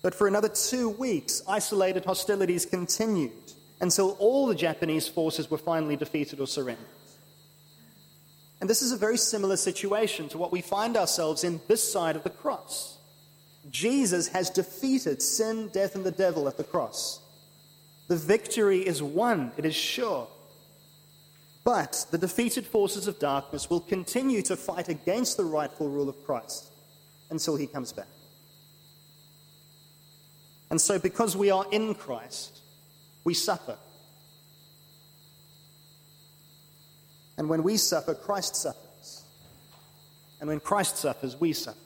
But 0.00 0.14
for 0.14 0.28
another 0.28 0.48
two 0.48 0.90
weeks, 0.90 1.42
isolated 1.48 2.04
hostilities 2.04 2.64
continued 2.66 3.32
until 3.80 4.12
all 4.20 4.46
the 4.46 4.54
Japanese 4.54 5.08
forces 5.08 5.50
were 5.50 5.58
finally 5.58 5.96
defeated 5.96 6.38
or 6.38 6.46
surrendered. 6.46 6.86
And 8.60 8.70
this 8.70 8.80
is 8.80 8.92
a 8.92 8.96
very 8.96 9.16
similar 9.16 9.56
situation 9.56 10.28
to 10.28 10.38
what 10.38 10.52
we 10.52 10.60
find 10.60 10.96
ourselves 10.96 11.42
in 11.42 11.60
this 11.66 11.82
side 11.92 12.14
of 12.14 12.22
the 12.22 12.30
cross. 12.30 12.98
Jesus 13.70 14.28
has 14.28 14.50
defeated 14.50 15.20
sin, 15.20 15.68
death, 15.72 15.96
and 15.96 16.04
the 16.04 16.12
devil 16.12 16.46
at 16.46 16.56
the 16.56 16.62
cross. 16.62 17.25
The 18.08 18.16
victory 18.16 18.86
is 18.86 19.02
won, 19.02 19.52
it 19.56 19.64
is 19.64 19.74
sure. 19.74 20.28
But 21.64 22.06
the 22.12 22.18
defeated 22.18 22.64
forces 22.64 23.08
of 23.08 23.18
darkness 23.18 23.68
will 23.68 23.80
continue 23.80 24.40
to 24.42 24.56
fight 24.56 24.88
against 24.88 25.36
the 25.36 25.44
rightful 25.44 25.88
rule 25.88 26.08
of 26.08 26.24
Christ 26.24 26.70
until 27.30 27.56
he 27.56 27.66
comes 27.66 27.92
back. 27.92 28.06
And 30.70 30.80
so, 30.80 30.98
because 30.98 31.36
we 31.36 31.50
are 31.50 31.66
in 31.72 31.94
Christ, 31.94 32.60
we 33.24 33.34
suffer. 33.34 33.76
And 37.36 37.48
when 37.48 37.62
we 37.62 37.76
suffer, 37.76 38.14
Christ 38.14 38.56
suffers. 38.56 39.24
And 40.40 40.48
when 40.48 40.60
Christ 40.60 40.96
suffers, 40.98 41.36
we 41.38 41.52
suffer. 41.52 41.78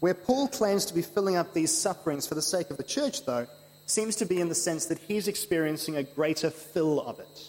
Where 0.00 0.14
Paul 0.14 0.48
claims 0.48 0.84
to 0.86 0.94
be 0.94 1.02
filling 1.02 1.36
up 1.36 1.52
these 1.52 1.76
sufferings 1.76 2.26
for 2.26 2.34
the 2.34 2.42
sake 2.42 2.70
of 2.70 2.76
the 2.76 2.84
church, 2.84 3.24
though, 3.26 3.46
seems 3.86 4.16
to 4.16 4.26
be 4.26 4.40
in 4.40 4.48
the 4.48 4.54
sense 4.54 4.86
that 4.86 4.98
he's 4.98 5.28
experiencing 5.28 5.96
a 5.96 6.02
greater 6.02 6.50
fill 6.50 7.00
of 7.00 7.18
it 7.18 7.40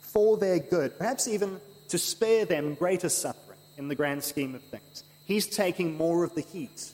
for 0.00 0.38
their 0.38 0.58
good, 0.58 0.96
perhaps 0.96 1.28
even 1.28 1.60
to 1.88 1.98
spare 1.98 2.46
them 2.46 2.74
greater 2.74 3.08
suffering 3.08 3.58
in 3.76 3.88
the 3.88 3.94
grand 3.94 4.24
scheme 4.24 4.54
of 4.54 4.62
things. 4.64 5.04
He's 5.26 5.46
taking 5.46 5.96
more 5.96 6.24
of 6.24 6.34
the 6.34 6.40
heat. 6.40 6.92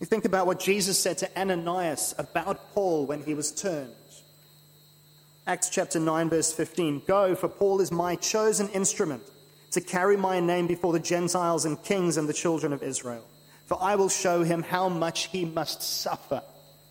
You 0.00 0.06
think 0.06 0.24
about 0.24 0.46
what 0.46 0.60
Jesus 0.60 0.98
said 0.98 1.18
to 1.18 1.40
Ananias 1.40 2.14
about 2.18 2.72
Paul 2.74 3.06
when 3.06 3.22
he 3.22 3.34
was 3.34 3.52
turned. 3.52 3.94
Acts 5.46 5.70
chapter 5.70 5.98
9, 5.98 6.28
verse 6.28 6.52
15 6.52 7.02
Go, 7.06 7.34
for 7.34 7.48
Paul 7.48 7.80
is 7.80 7.90
my 7.90 8.16
chosen 8.16 8.68
instrument 8.68 9.22
to 9.72 9.80
carry 9.80 10.16
my 10.16 10.40
name 10.40 10.66
before 10.66 10.92
the 10.92 11.00
Gentiles 11.00 11.64
and 11.64 11.82
kings 11.82 12.16
and 12.16 12.28
the 12.28 12.32
children 12.32 12.72
of 12.72 12.82
Israel. 12.82 13.26
For 13.66 13.78
I 13.80 13.94
will 13.94 14.08
show 14.08 14.42
him 14.42 14.62
how 14.62 14.88
much 14.88 15.28
he 15.28 15.44
must 15.44 15.82
suffer 15.82 16.42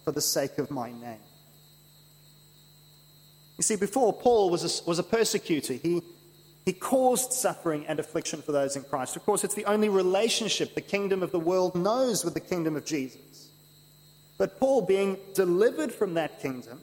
for 0.06 0.12
the 0.12 0.22
sake 0.22 0.58
of 0.58 0.72
my 0.72 0.92
name. 0.92 1.20
You 3.58 3.64
see, 3.64 3.76
before, 3.76 4.14
Paul 4.14 4.50
was 4.50 4.64
a, 4.64 4.90
was 4.90 5.00
a 5.00 5.04
persecutor. 5.04 5.74
He, 5.74 6.02
he 6.66 6.72
caused 6.72 7.34
suffering 7.34 7.86
and 7.88 8.00
affliction 8.00 8.42
for 8.42 8.54
those 8.54 8.78
in 8.78 8.84
Christ. 8.84 9.18
Of 9.18 9.26
course, 9.26 9.44
it's 9.44 9.56
the 9.56 9.66
only 9.66 9.90
relationship 9.90 10.74
the 10.74 10.82
kingdom 10.82 11.22
of 11.22 11.32
the 11.32 11.40
world 11.40 11.76
knows 11.76 12.24
with 12.24 12.34
the 12.34 12.40
kingdom 12.40 12.78
of 12.78 12.86
Jesus. 12.86 13.50
But 14.38 14.58
Paul, 14.58 14.84
being 14.84 15.18
delivered 15.34 15.92
from 15.92 16.14
that 16.14 16.40
kingdom 16.40 16.80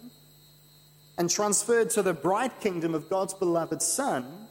and 1.16 1.30
transferred 1.30 1.88
to 1.90 2.02
the 2.02 2.12
bright 2.12 2.60
kingdom 2.60 2.94
of 2.94 3.08
God's 3.08 3.32
beloved 3.32 3.80
Son, 3.80 4.45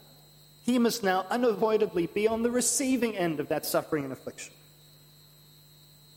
he 0.66 0.80
must 0.80 1.04
now 1.04 1.28
unavoidably 1.30 2.08
be 2.08 2.28
on 2.28 2.42
the 2.42 2.50
receiving 2.50 3.16
end 3.16 3.40
of 3.40 3.50
that 3.50 3.68
suffering 3.68 4.04
and 4.04 4.12
affliction. 4.12 4.52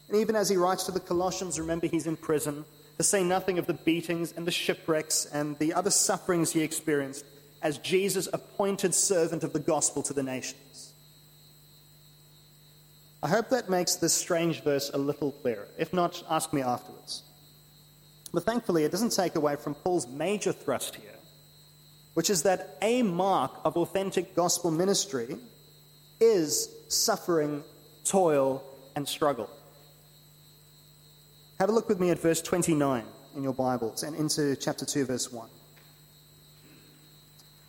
And 0.08 0.16
even 0.16 0.34
as 0.34 0.48
he 0.48 0.56
writes 0.56 0.84
to 0.84 0.92
the 0.92 1.00
Colossians, 1.00 1.60
remember 1.60 1.86
he's 1.86 2.06
in 2.06 2.16
prison, 2.16 2.64
to 2.96 3.02
say 3.02 3.22
nothing 3.22 3.58
of 3.58 3.66
the 3.66 3.74
beatings 3.74 4.32
and 4.32 4.46
the 4.46 4.50
shipwrecks 4.50 5.26
and 5.26 5.58
the 5.58 5.74
other 5.74 5.90
sufferings 5.90 6.50
he 6.50 6.62
experienced 6.62 7.26
as 7.60 7.76
Jesus' 7.76 8.26
appointed 8.32 8.94
servant 8.94 9.44
of 9.44 9.52
the 9.52 9.60
gospel 9.60 10.02
to 10.04 10.14
the 10.14 10.22
nations. 10.22 10.94
I 13.22 13.28
hope 13.28 13.50
that 13.50 13.68
makes 13.68 13.96
this 13.96 14.14
strange 14.14 14.64
verse 14.64 14.90
a 14.94 14.98
little 14.98 15.32
clearer. 15.32 15.68
If 15.76 15.92
not, 15.92 16.22
ask 16.30 16.54
me 16.54 16.62
afterwards. 16.62 17.22
But 18.32 18.44
thankfully, 18.44 18.84
it 18.84 18.92
doesn't 18.92 19.12
take 19.12 19.36
away 19.36 19.56
from 19.56 19.74
Paul's 19.74 20.06
major 20.06 20.52
thrust 20.52 20.94
here 20.96 21.17
which 22.18 22.30
is 22.30 22.42
that 22.42 22.76
a 22.82 23.00
mark 23.00 23.52
of 23.64 23.76
authentic 23.76 24.34
gospel 24.34 24.72
ministry 24.72 25.36
is 26.18 26.68
suffering, 26.88 27.62
toil, 28.02 28.60
and 28.96 29.06
struggle. 29.06 29.48
Have 31.60 31.68
a 31.68 31.72
look 31.72 31.88
with 31.88 32.00
me 32.00 32.10
at 32.10 32.18
verse 32.18 32.42
29 32.42 33.04
in 33.36 33.44
your 33.44 33.52
Bibles 33.52 34.02
and 34.02 34.16
into 34.16 34.56
chapter 34.56 34.84
2, 34.84 35.04
verse 35.04 35.30
1. 35.30 35.48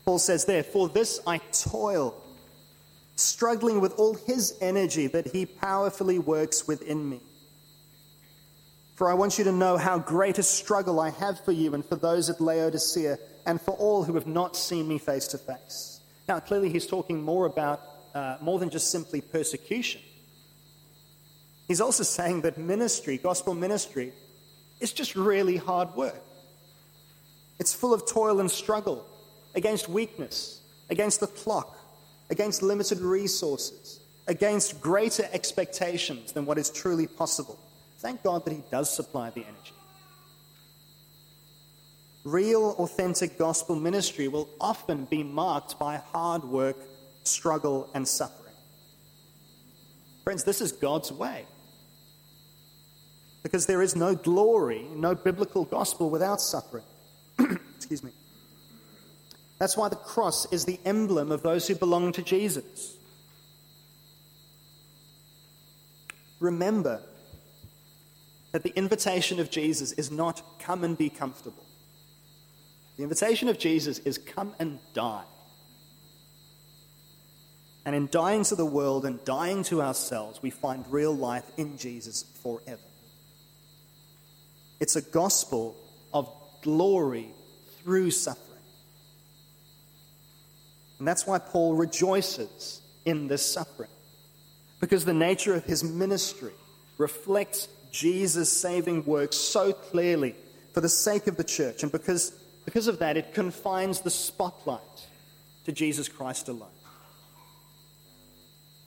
Paul 0.03 0.17
says 0.17 0.45
there, 0.45 0.63
For 0.63 0.89
this 0.89 1.19
I 1.27 1.37
toil, 1.51 2.19
struggling 3.17 3.79
with 3.79 3.93
all 3.99 4.15
his 4.15 4.57
energy 4.61 5.05
that 5.05 5.27
he 5.27 5.45
powerfully 5.45 6.17
works 6.17 6.67
within 6.67 7.07
me. 7.07 7.19
For 8.95 9.11
I 9.11 9.13
want 9.13 9.37
you 9.37 9.43
to 9.43 9.51
know 9.51 9.77
how 9.77 9.99
great 9.99 10.39
a 10.39 10.43
struggle 10.43 10.99
I 10.99 11.11
have 11.11 11.39
for 11.45 11.51
you 11.51 11.75
and 11.75 11.85
for 11.85 11.97
those 11.97 12.31
at 12.31 12.41
Laodicea 12.41 13.19
and 13.45 13.59
for 13.61 13.71
all 13.71 14.03
who 14.03 14.15
have 14.15 14.27
not 14.27 14.55
seen 14.55 14.87
me 14.87 14.97
face 14.97 15.27
to 15.29 15.37
face. 15.37 16.01
Now, 16.27 16.39
clearly, 16.39 16.69
he's 16.69 16.85
talking 16.85 17.21
more 17.21 17.45
about 17.45 17.81
uh, 18.13 18.37
more 18.41 18.59
than 18.59 18.69
just 18.69 18.91
simply 18.91 19.21
persecution. 19.21 20.01
He's 21.67 21.81
also 21.81 22.03
saying 22.03 22.41
that 22.41 22.57
ministry, 22.57 23.17
gospel 23.17 23.53
ministry, 23.53 24.13
is 24.79 24.91
just 24.91 25.15
really 25.15 25.57
hard 25.57 25.93
work. 25.95 26.21
It's 27.59 27.73
full 27.73 27.93
of 27.93 28.07
toil 28.07 28.39
and 28.39 28.49
struggle 28.49 29.05
against 29.53 29.89
weakness, 29.89 30.61
against 30.89 31.19
the 31.19 31.27
clock, 31.27 31.77
against 32.29 32.63
limited 32.63 32.99
resources, 32.99 33.99
against 34.27 34.79
greater 34.81 35.27
expectations 35.31 36.31
than 36.31 36.45
what 36.45 36.57
is 36.57 36.69
truly 36.69 37.07
possible. 37.07 37.59
Thank 37.99 38.23
God 38.23 38.45
that 38.45 38.53
He 38.53 38.63
does 38.71 38.93
supply 38.93 39.29
the 39.29 39.43
energy. 39.43 39.73
Real, 42.23 42.75
authentic 42.77 43.37
gospel 43.37 43.75
ministry 43.75 44.27
will 44.27 44.49
often 44.59 45.05
be 45.05 45.23
marked 45.23 45.79
by 45.79 45.97
hard 45.97 46.43
work, 46.43 46.77
struggle, 47.23 47.89
and 47.93 48.07
suffering. 48.07 48.53
Friends, 50.23 50.43
this 50.43 50.61
is 50.61 50.71
God's 50.71 51.11
way. 51.11 51.45
Because 53.41 53.65
there 53.65 53.81
is 53.81 53.95
no 53.95 54.15
glory, 54.15 54.85
no 54.93 55.15
biblical 55.15 55.63
gospel 55.63 56.09
without 56.09 56.41
suffering. 56.41 56.83
Excuse 57.77 58.03
me. 58.03 58.11
That's 59.59 59.77
why 59.77 59.89
the 59.89 59.95
cross 59.95 60.51
is 60.51 60.65
the 60.65 60.79
emblem 60.85 61.31
of 61.31 61.41
those 61.41 61.67
who 61.67 61.75
belong 61.75 62.11
to 62.13 62.21
Jesus. 62.21 62.97
Remember 66.39 67.01
that 68.51 68.63
the 68.63 68.73
invitation 68.75 69.39
of 69.39 69.49
Jesus 69.49 69.91
is 69.93 70.11
not 70.11 70.41
come 70.59 70.83
and 70.83 70.97
be 70.97 71.09
comfortable. 71.09 71.65
The 72.99 73.03
invitation 73.03 73.47
of 73.47 73.57
Jesus 73.57 73.99
is 73.99 74.17
come 74.17 74.53
and 74.59 74.77
die. 74.93 75.23
And 77.85 77.95
in 77.95 78.09
dying 78.11 78.43
to 78.43 78.55
the 78.55 78.65
world 78.65 79.05
and 79.05 79.23
dying 79.23 79.63
to 79.63 79.81
ourselves, 79.81 80.41
we 80.41 80.49
find 80.49 80.83
real 80.89 81.15
life 81.15 81.45
in 81.55 81.77
Jesus 81.77 82.25
forever. 82.43 82.81
It's 84.81 84.97
a 84.97 85.01
gospel 85.01 85.77
of 86.13 86.29
glory 86.61 87.29
through 87.81 88.11
suffering. 88.11 88.65
And 90.97 91.07
that's 91.07 91.25
why 91.25 91.39
Paul 91.39 91.75
rejoices 91.75 92.81
in 93.05 93.29
this 93.29 93.45
suffering, 93.45 93.91
because 94.81 95.05
the 95.05 95.13
nature 95.13 95.55
of 95.55 95.63
his 95.63 95.85
ministry 95.85 96.51
reflects 96.97 97.69
Jesus' 97.93 98.51
saving 98.51 99.05
work 99.05 99.31
so 99.31 99.71
clearly 99.71 100.35
for 100.73 100.81
the 100.81 100.89
sake 100.89 101.27
of 101.27 101.37
the 101.37 101.45
church, 101.45 101.81
and 101.81 101.93
because, 101.93 102.33
because 102.69 102.87
of 102.87 102.99
that, 102.99 103.17
it 103.17 103.33
confines 103.33 104.01
the 104.01 104.11
spotlight 104.11 105.07
to 105.65 105.71
Jesus 105.71 106.07
Christ 106.07 106.49
alone. 106.49 106.69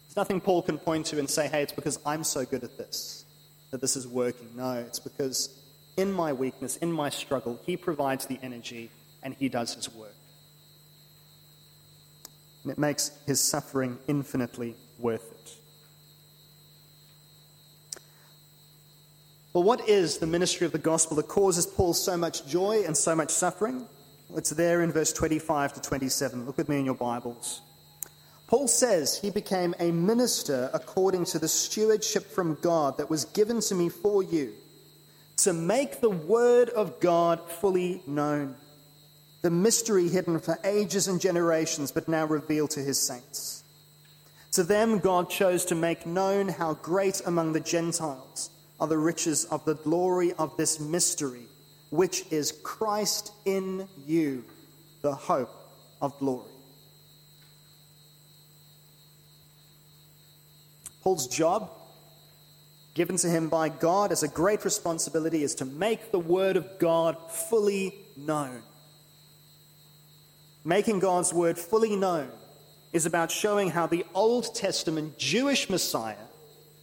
There's 0.05 0.15
nothing 0.15 0.41
Paul 0.41 0.63
can 0.63 0.79
point 0.79 1.07
to 1.07 1.19
and 1.19 1.29
say, 1.29 1.49
hey, 1.49 1.65
it's 1.65 1.73
because 1.73 1.99
I'm 2.07 2.23
so 2.23 2.45
good 2.45 2.63
at 2.63 2.79
this 2.79 3.25
that 3.73 3.81
this 3.81 3.97
is 3.97 4.07
working. 4.07 4.51
No, 4.55 4.75
it's 4.75 5.01
because 5.01 5.61
in 5.97 6.13
my 6.13 6.33
weakness, 6.33 6.77
in 6.77 6.93
my 6.93 7.09
struggle, 7.09 7.61
he 7.67 7.77
provides 7.77 8.25
the 8.27 8.39
energy 8.41 8.89
and 9.25 9.35
he 9.35 9.49
does 9.49 9.75
his 9.75 9.93
work. 9.93 10.15
And 12.63 12.71
it 12.71 12.79
makes 12.79 13.11
his 13.27 13.41
suffering 13.41 13.99
infinitely 14.07 14.77
worth 15.01 15.29
it. 15.33 15.55
Well, 19.53 19.65
what 19.65 19.87
is 19.87 20.17
the 20.17 20.27
ministry 20.27 20.65
of 20.65 20.73
the 20.73 20.79
gospel 20.79 21.15
that 21.19 21.29
causes 21.29 21.67
Paul 21.67 21.93
so 21.93 22.17
much 22.17 22.47
joy 22.47 22.85
and 22.87 22.97
so 22.97 23.15
much 23.15 23.29
suffering? 23.29 23.87
It's 24.35 24.49
there 24.49 24.81
in 24.81 24.91
verse 24.91 25.13
25 25.13 25.75
to 25.75 25.81
27. 25.83 26.47
Look 26.47 26.57
with 26.57 26.71
me 26.71 26.79
in 26.79 26.87
your 26.87 26.95
Bibles. 26.95 27.61
Paul 28.47 28.67
says 28.67 29.19
he 29.19 29.29
became 29.29 29.75
a 29.79 29.91
minister 29.91 30.71
according 30.73 31.27
to 31.27 31.39
the 31.39 31.49
stewardship 31.49 32.31
from 32.31 32.57
God 32.63 32.97
that 32.97 33.11
was 33.11 33.27
given 33.27 33.61
to 33.61 33.75
me 33.75 33.91
for 33.91 34.23
you, 34.23 34.55
to 35.39 35.53
make 35.53 36.01
the 36.01 36.09
word 36.09 36.71
of 36.71 36.99
God 37.01 37.39
fully 37.51 38.03
known, 38.07 38.55
the 39.43 39.51
mystery 39.51 40.09
hidden 40.09 40.39
for 40.39 40.59
ages 40.65 41.09
and 41.09 41.21
generations, 41.21 41.93
but 41.93 42.09
now 42.09 42.25
revealed 42.25 42.71
to 42.71 42.81
his 42.81 42.99
saints. 42.99 43.65
To 44.53 44.63
them, 44.63 44.99
God 44.99 45.29
chose 45.29 45.67
to 45.67 45.75
make 45.75 46.07
known 46.07 46.49
how 46.49 46.73
great 46.73 47.21
among 47.27 47.53
the 47.53 47.61
Gentiles 47.61 48.49
are 48.83 48.89
the 48.89 48.99
riches 48.99 49.45
of 49.45 49.65
the 49.65 49.77
glory 49.77 50.33
of 50.33 50.57
this 50.57 50.81
mystery, 50.81 51.47
which 51.91 52.25
is 52.33 52.51
Christ 52.65 53.31
in 53.45 53.87
you, 54.05 54.43
the 55.03 55.15
hope 55.15 55.55
of 56.01 56.19
glory. 56.19 56.51
Paul's 61.01 61.29
job, 61.29 61.71
given 62.95 63.17
to 63.19 63.29
him 63.29 63.49
by 63.49 63.69
God 63.69 64.11
as 64.11 64.25
a 64.25 64.29
great 64.29 64.65
responsibility, 64.65 65.45
is 65.45 65.55
to 65.55 65.65
make 65.65 66.11
the 66.11 66.19
Word 66.19 66.57
of 66.57 66.67
God 66.81 67.17
fully 67.31 67.95
known. 68.17 68.65
Making 70.65 70.99
God's 70.99 71.33
Word 71.33 71.57
fully 71.57 71.95
known 71.95 72.33
is 72.93 73.07
about 73.07 73.31
showing 73.31 73.71
how 73.71 73.87
the 73.87 74.05
Old 74.13 74.57
Testament 74.57 75.19
Jewish 75.19 75.71
Messiah, 75.71 76.27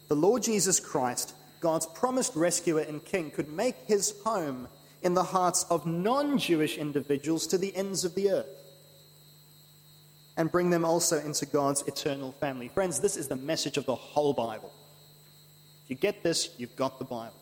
the 0.08 0.16
Lord 0.16 0.44
Jesus 0.44 0.80
Christ, 0.80 1.34
God's 1.60 1.86
promised 1.86 2.36
rescuer 2.36 2.82
and 2.82 3.04
king, 3.04 3.32
could 3.32 3.50
make 3.50 3.76
his 3.86 4.14
home 4.24 4.68
in 5.02 5.14
the 5.14 5.24
hearts 5.24 5.66
of 5.70 5.86
non 5.86 6.38
Jewish 6.38 6.78
individuals 6.78 7.48
to 7.48 7.58
the 7.58 7.76
ends 7.76 8.06
of 8.06 8.16
the 8.16 8.32
earth 8.32 8.60
and 10.38 10.52
bring 10.52 10.70
them 10.70 10.86
also 10.86 11.20
into 11.20 11.46
God's 11.46 11.82
eternal 11.86 12.32
family. 12.32 12.70
Friends, 12.70 13.02
this 13.02 13.18
is 13.18 13.28
the 13.28 13.36
message 13.36 13.78
of 13.78 13.86
the 13.86 13.96
whole 13.96 14.34
Bible. 14.34 14.72
If 15.84 15.90
you 15.90 15.96
get 15.98 16.24
this, 16.24 16.56
you've 16.58 16.76
got 16.78 16.98
the 16.98 17.06
Bible. 17.06 17.36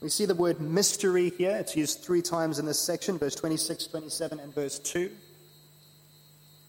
We 0.00 0.08
see 0.08 0.26
the 0.26 0.34
word 0.34 0.60
mystery 0.60 1.30
here. 1.30 1.56
It's 1.56 1.74
used 1.74 2.04
three 2.04 2.22
times 2.22 2.58
in 2.58 2.66
this 2.66 2.78
section 2.78 3.18
verse 3.18 3.34
26, 3.34 3.86
27, 3.88 4.38
and 4.38 4.54
verse 4.54 4.78
2. 4.78 5.10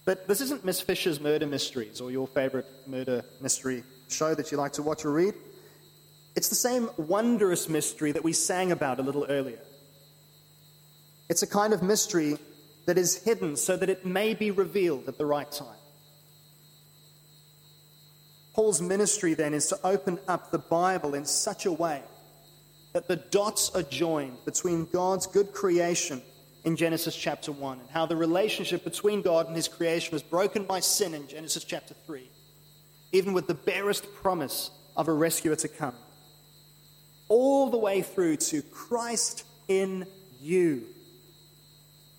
But 0.05 0.27
this 0.27 0.39
isn't 0.39 0.63
Miss 0.63 0.79
Fisher's 0.81 1.19
Murder 1.19 1.47
Mysteries 1.47 1.99
or 1.99 2.11
your 2.11 2.27
favorite 2.27 2.67
murder 2.85 3.25
mystery 3.41 3.83
show 4.07 4.35
that 4.35 4.51
you 4.51 4.57
like 4.57 4.73
to 4.73 4.83
watch 4.83 5.03
or 5.03 5.11
read. 5.11 5.33
It's 6.35 6.49
the 6.49 6.55
same 6.55 6.91
wondrous 6.97 7.67
mystery 7.67 8.11
that 8.11 8.23
we 8.23 8.31
sang 8.31 8.71
about 8.71 8.99
a 8.99 9.01
little 9.01 9.25
earlier. 9.27 9.59
It's 11.27 11.41
a 11.41 11.47
kind 11.47 11.73
of 11.73 11.81
mystery 11.81 12.37
that 12.85 12.99
is 12.99 13.23
hidden 13.23 13.55
so 13.57 13.75
that 13.77 13.89
it 13.89 14.05
may 14.05 14.35
be 14.35 14.51
revealed 14.51 15.07
at 15.07 15.17
the 15.17 15.25
right 15.25 15.51
time. 15.51 15.79
Paul's 18.53 18.81
ministry 18.81 19.33
then 19.33 19.55
is 19.55 19.67
to 19.67 19.79
open 19.83 20.19
up 20.27 20.51
the 20.51 20.59
Bible 20.59 21.15
in 21.15 21.25
such 21.25 21.65
a 21.65 21.71
way 21.71 22.01
that 22.93 23.07
the 23.07 23.15
dots 23.15 23.71
are 23.73 23.81
joined 23.81 24.37
between 24.45 24.85
God's 24.85 25.25
good 25.25 25.51
creation 25.51 26.21
in 26.65 26.75
Genesis 26.75 27.15
chapter 27.15 27.51
1 27.51 27.79
and 27.79 27.89
how 27.91 28.07
the 28.07 28.15
relationship 28.15 28.83
between 28.83 29.21
God 29.21 29.45
and 29.45 29.55
his 29.55 29.67
creation 29.67 30.11
was 30.11 30.23
broken 30.23 30.63
by 30.63 30.79
sin 30.79 31.13
in 31.13 31.27
Genesis 31.27 31.63
chapter 31.63 31.93
3, 32.07 32.27
even 33.11 33.33
with 33.33 33.47
the 33.47 33.53
barest 33.53 34.11
promise 34.15 34.71
of 34.97 35.07
a 35.07 35.13
rescuer 35.13 35.55
to 35.55 35.67
come, 35.67 35.93
all 37.27 37.69
the 37.69 37.77
way 37.77 38.01
through 38.01 38.37
to 38.37 38.63
Christ 38.63 39.45
in 39.67 40.07
you. 40.41 40.83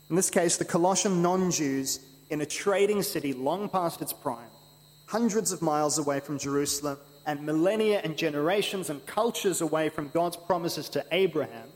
In 0.09 0.15
this 0.15 0.31
case, 0.31 0.57
the 0.57 0.65
Colossian 0.65 1.23
non 1.23 1.51
Jews 1.51 1.99
in 2.31 2.41
a 2.41 2.47
trading 2.47 3.03
city 3.03 3.33
long 3.33 3.69
past 3.69 4.01
its 4.01 4.13
prime, 4.13 4.51
hundreds 5.07 5.51
of 5.51 5.61
miles 5.61 5.99
away 5.99 6.21
from 6.21 6.39
Jerusalem, 6.39 6.99
and 7.27 7.45
millennia 7.45 8.01
and 8.05 8.17
generations 8.17 8.91
and 8.91 9.05
cultures 9.07 9.61
away 9.61 9.89
from 9.89 10.09
God's 10.11 10.37
promises 10.37 10.89
to 10.91 11.05
Abraham 11.11 11.69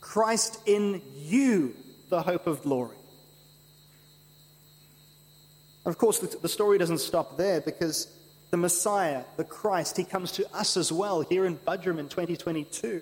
Christ 0.00 0.60
in 0.66 1.02
you, 1.16 1.74
the 2.08 2.22
hope 2.22 2.46
of 2.46 2.62
glory. 2.62 2.96
Of 5.84 5.96
course, 5.98 6.18
the 6.18 6.48
story 6.48 6.78
doesn't 6.78 6.98
stop 6.98 7.36
there 7.36 7.60
because 7.60 8.12
the 8.50 8.56
Messiah, 8.56 9.24
the 9.36 9.44
Christ, 9.44 9.96
he 9.96 10.04
comes 10.04 10.32
to 10.32 10.54
us 10.54 10.76
as 10.76 10.92
well 10.92 11.22
here 11.22 11.46
in 11.46 11.56
Buderim 11.56 11.98
in 11.98 12.08
2022, 12.08 13.00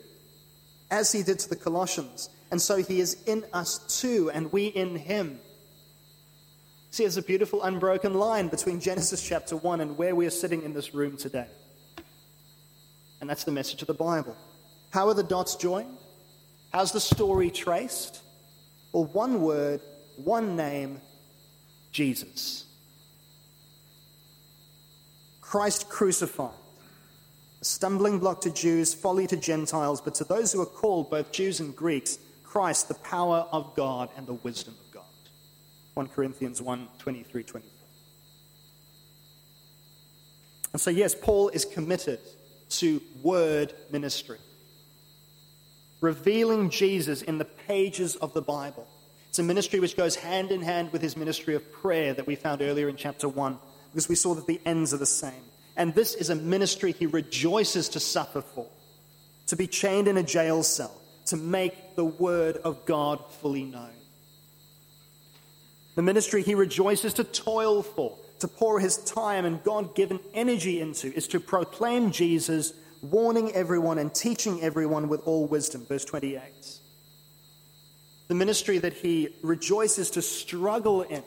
as 0.90 1.12
he 1.12 1.22
did 1.22 1.38
to 1.40 1.48
the 1.48 1.56
Colossians. 1.56 2.28
And 2.50 2.62
so 2.62 2.76
he 2.76 3.00
is 3.00 3.22
in 3.26 3.44
us 3.52 4.00
too, 4.00 4.30
and 4.32 4.52
we 4.52 4.66
in 4.66 4.96
him. 4.96 5.40
See, 6.90 7.02
there's 7.02 7.16
a 7.16 7.22
beautiful 7.22 7.62
unbroken 7.62 8.14
line 8.14 8.48
between 8.48 8.80
Genesis 8.80 9.26
chapter 9.26 9.56
1 9.56 9.80
and 9.80 9.98
where 9.98 10.14
we 10.14 10.26
are 10.26 10.30
sitting 10.30 10.62
in 10.62 10.72
this 10.72 10.94
room 10.94 11.16
today. 11.16 11.48
And 13.20 13.28
that's 13.28 13.44
the 13.44 13.52
message 13.52 13.82
of 13.82 13.88
the 13.88 13.94
Bible. 13.94 14.36
How 14.90 15.08
are 15.08 15.14
the 15.14 15.22
dots 15.22 15.56
joined? 15.56 15.98
How's 16.72 16.92
the 16.92 17.00
story 17.00 17.50
traced? 17.50 18.20
Well, 18.92 19.06
one 19.06 19.40
word, 19.40 19.80
one 20.16 20.56
name 20.56 21.00
Jesus. 21.92 22.64
Christ 25.40 25.88
crucified. 25.88 26.52
A 27.62 27.64
stumbling 27.64 28.18
block 28.18 28.42
to 28.42 28.50
Jews, 28.50 28.92
folly 28.92 29.26
to 29.28 29.36
Gentiles, 29.36 30.00
but 30.00 30.14
to 30.16 30.24
those 30.24 30.52
who 30.52 30.60
are 30.60 30.66
called, 30.66 31.10
both 31.10 31.32
Jews 31.32 31.60
and 31.60 31.74
Greeks, 31.74 32.18
Christ, 32.42 32.88
the 32.88 32.94
power 32.94 33.46
of 33.52 33.74
God 33.74 34.10
and 34.16 34.26
the 34.26 34.34
wisdom 34.34 34.74
of 34.86 34.92
God. 34.92 35.04
1 35.94 36.08
Corinthians 36.08 36.60
1 36.60 36.88
23 36.98 37.42
24. 37.42 37.72
And 40.72 40.80
so, 40.80 40.90
yes, 40.90 41.14
Paul 41.14 41.48
is 41.50 41.64
committed 41.64 42.18
to 42.68 43.00
word 43.22 43.72
ministry 43.90 44.38
revealing 46.06 46.70
Jesus 46.70 47.20
in 47.20 47.38
the 47.38 47.44
pages 47.44 48.14
of 48.14 48.32
the 48.32 48.40
Bible. 48.40 48.86
It's 49.28 49.40
a 49.40 49.42
ministry 49.42 49.80
which 49.80 49.96
goes 49.96 50.14
hand 50.14 50.52
in 50.52 50.62
hand 50.62 50.92
with 50.92 51.02
his 51.02 51.16
ministry 51.16 51.56
of 51.56 51.72
prayer 51.72 52.14
that 52.14 52.28
we 52.28 52.36
found 52.36 52.62
earlier 52.62 52.88
in 52.88 52.94
chapter 52.94 53.28
1, 53.28 53.58
because 53.90 54.08
we 54.08 54.14
saw 54.14 54.34
that 54.34 54.46
the 54.46 54.60
ends 54.64 54.94
are 54.94 54.98
the 54.98 55.04
same. 55.04 55.42
And 55.76 55.92
this 55.94 56.14
is 56.14 56.30
a 56.30 56.36
ministry 56.36 56.92
he 56.92 57.06
rejoices 57.06 57.88
to 57.90 58.00
suffer 58.00 58.40
for, 58.40 58.68
to 59.48 59.56
be 59.56 59.66
chained 59.66 60.06
in 60.06 60.16
a 60.16 60.22
jail 60.22 60.62
cell, 60.62 60.94
to 61.26 61.36
make 61.36 61.96
the 61.96 62.04
word 62.04 62.56
of 62.58 62.86
God 62.86 63.18
fully 63.40 63.64
known. 63.64 63.90
The 65.96 66.02
ministry 66.02 66.42
he 66.42 66.54
rejoices 66.54 67.14
to 67.14 67.24
toil 67.24 67.82
for, 67.82 68.16
to 68.38 68.46
pour 68.46 68.78
his 68.78 68.98
time 68.98 69.44
and 69.44 69.60
God 69.64 69.96
given 69.96 70.20
energy 70.34 70.80
into, 70.80 71.12
is 71.12 71.26
to 71.28 71.40
proclaim 71.40 72.12
Jesus 72.12 72.74
warning 73.10 73.52
everyone 73.52 73.98
and 73.98 74.14
teaching 74.14 74.62
everyone 74.62 75.08
with 75.08 75.20
all 75.26 75.46
wisdom. 75.46 75.84
Verse 75.86 76.04
28. 76.04 76.42
The 78.28 78.34
ministry 78.34 78.78
that 78.78 78.92
he 78.92 79.28
rejoices 79.42 80.10
to 80.10 80.22
struggle 80.22 81.02
in, 81.02 81.22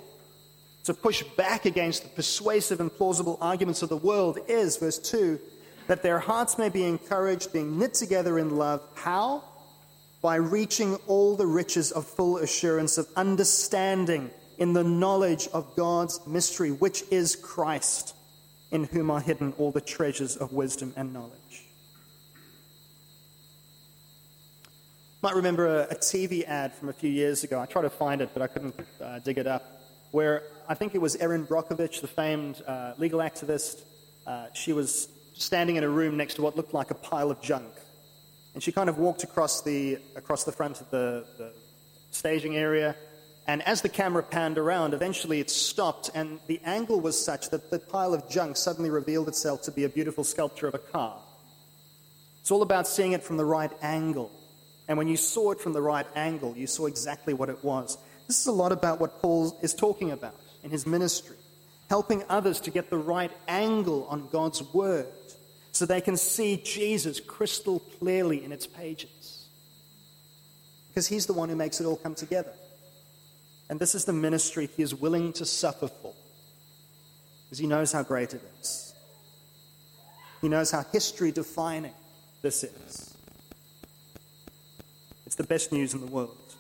to 0.83 0.93
push 0.93 1.23
back 1.37 1.65
against 1.65 2.03
the 2.03 2.09
persuasive 2.09 2.79
and 2.79 2.91
plausible 2.91 3.37
arguments 3.41 3.81
of 3.81 3.89
the 3.89 3.97
world 3.97 4.39
is, 4.47 4.77
verse 4.77 4.99
2, 4.99 5.39
that 5.87 6.03
their 6.03 6.19
hearts 6.19 6.57
may 6.57 6.69
be 6.69 6.83
encouraged, 6.83 7.53
being 7.53 7.79
knit 7.79 7.93
together 7.93 8.37
in 8.37 8.57
love. 8.57 8.81
How? 8.95 9.43
By 10.21 10.35
reaching 10.35 10.95
all 11.07 11.35
the 11.35 11.47
riches 11.47 11.91
of 11.91 12.05
full 12.05 12.37
assurance 12.37 12.97
of 12.97 13.07
understanding 13.15 14.29
in 14.57 14.73
the 14.73 14.83
knowledge 14.83 15.47
of 15.53 15.75
God's 15.75 16.19
mystery, 16.27 16.71
which 16.71 17.03
is 17.09 17.35
Christ, 17.35 18.13
in 18.71 18.83
whom 18.83 19.09
are 19.09 19.21
hidden 19.21 19.53
all 19.57 19.71
the 19.71 19.81
treasures 19.81 20.35
of 20.35 20.51
wisdom 20.51 20.93
and 20.97 21.13
knowledge. 21.13 21.68
Might 25.21 25.35
remember 25.35 25.67
a, 25.67 25.87
a 25.91 25.95
TV 25.95 26.45
ad 26.45 26.73
from 26.73 26.87
a 26.87 26.93
few 26.93 27.09
years 27.09 27.43
ago. 27.43 27.59
I 27.59 27.65
tried 27.65 27.81
to 27.81 27.89
find 27.89 28.21
it, 28.21 28.29
but 28.33 28.41
I 28.41 28.47
couldn't 28.47 28.73
uh, 29.03 29.19
dig 29.19 29.37
it 29.37 29.47
up. 29.47 29.63
Where 30.11 30.43
I 30.69 30.75
think 30.75 30.95
it 30.95 30.99
was 30.99 31.17
Erin 31.17 31.45
Brockovich, 31.45 31.99
the 31.99 32.07
famed 32.07 32.61
uh, 32.65 32.93
legal 32.97 33.19
activist. 33.19 33.83
Uh, 34.25 34.45
she 34.53 34.71
was 34.71 35.09
standing 35.33 35.75
in 35.75 35.83
a 35.83 35.89
room 35.89 36.15
next 36.15 36.35
to 36.35 36.41
what 36.41 36.55
looked 36.55 36.73
like 36.73 36.89
a 36.89 36.95
pile 36.95 37.31
of 37.31 37.41
junk. 37.41 37.67
And 38.53 38.63
she 38.63 38.71
kind 38.71 38.89
of 38.89 38.97
walked 38.97 39.23
across 39.23 39.61
the, 39.61 39.97
across 40.15 40.45
the 40.45 40.53
front 40.53 40.79
of 40.79 40.89
the, 40.89 41.25
the 41.37 41.51
staging 42.11 42.55
area. 42.55 42.95
And 43.45 43.61
as 43.63 43.81
the 43.81 43.89
camera 43.89 44.23
panned 44.23 44.57
around, 44.57 44.93
eventually 44.93 45.41
it 45.41 45.49
stopped, 45.49 46.11
and 46.15 46.39
the 46.47 46.61
angle 46.63 47.01
was 47.01 47.21
such 47.21 47.49
that 47.49 47.69
the 47.71 47.79
pile 47.79 48.13
of 48.13 48.29
junk 48.29 48.55
suddenly 48.55 48.89
revealed 48.89 49.27
itself 49.27 49.63
to 49.63 49.71
be 49.71 49.83
a 49.83 49.89
beautiful 49.89 50.23
sculpture 50.23 50.67
of 50.67 50.75
a 50.75 50.79
car. 50.79 51.19
It's 52.39 52.51
all 52.51 52.61
about 52.61 52.87
seeing 52.87 53.11
it 53.11 53.21
from 53.21 53.35
the 53.35 53.45
right 53.45 53.71
angle. 53.81 54.31
And 54.89 54.97
when 54.97 55.07
you 55.07 55.17
saw 55.17 55.51
it 55.51 55.61
from 55.61 55.73
the 55.73 55.81
right 55.81 56.07
angle, 56.15 56.57
you 56.57 56.67
saw 56.67 56.87
exactly 56.87 57.33
what 57.33 57.47
it 57.47 57.63
was. 57.63 57.97
This 58.27 58.41
is 58.41 58.47
a 58.47 58.51
lot 58.51 58.71
about 58.71 58.99
what 58.99 59.21
Paul 59.21 59.57
is 59.61 59.73
talking 59.73 60.11
about 60.11 60.35
in 60.63 60.71
his 60.71 60.87
ministry, 60.87 61.37
helping 61.89 62.23
others 62.27 62.59
to 62.61 62.71
get 62.71 62.89
the 62.89 62.97
right 62.97 63.31
angle 63.47 64.07
on 64.09 64.27
God's 64.31 64.63
word 64.73 65.05
so 65.71 65.85
they 65.85 66.01
can 66.01 66.17
see 66.17 66.57
Jesus 66.57 67.19
crystal 67.19 67.79
clearly 67.99 68.43
in 68.43 68.51
its 68.51 68.65
pages. 68.65 69.47
Because 70.89 71.07
he's 71.07 71.27
the 71.27 71.33
one 71.33 71.49
who 71.49 71.55
makes 71.55 71.79
it 71.79 71.85
all 71.85 71.97
come 71.97 72.15
together. 72.15 72.51
And 73.69 73.79
this 73.79 73.93
is 73.93 74.05
the 74.05 74.13
ministry 74.13 74.67
he 74.75 74.81
is 74.81 74.95
willing 74.95 75.33
to 75.33 75.45
suffer 75.45 75.87
for, 75.87 76.15
because 77.45 77.59
he 77.59 77.67
knows 77.67 77.91
how 77.91 78.01
great 78.01 78.33
it 78.33 78.41
is. 78.59 78.95
He 80.41 80.49
knows 80.49 80.71
how 80.71 80.83
history 80.91 81.31
defining 81.31 81.93
this 82.41 82.63
is. 82.63 83.15
It's 85.29 85.35
the 85.35 85.43
best 85.43 85.71
news 85.71 85.93
in 85.93 85.99
the 85.99 86.07
world. 86.07 86.55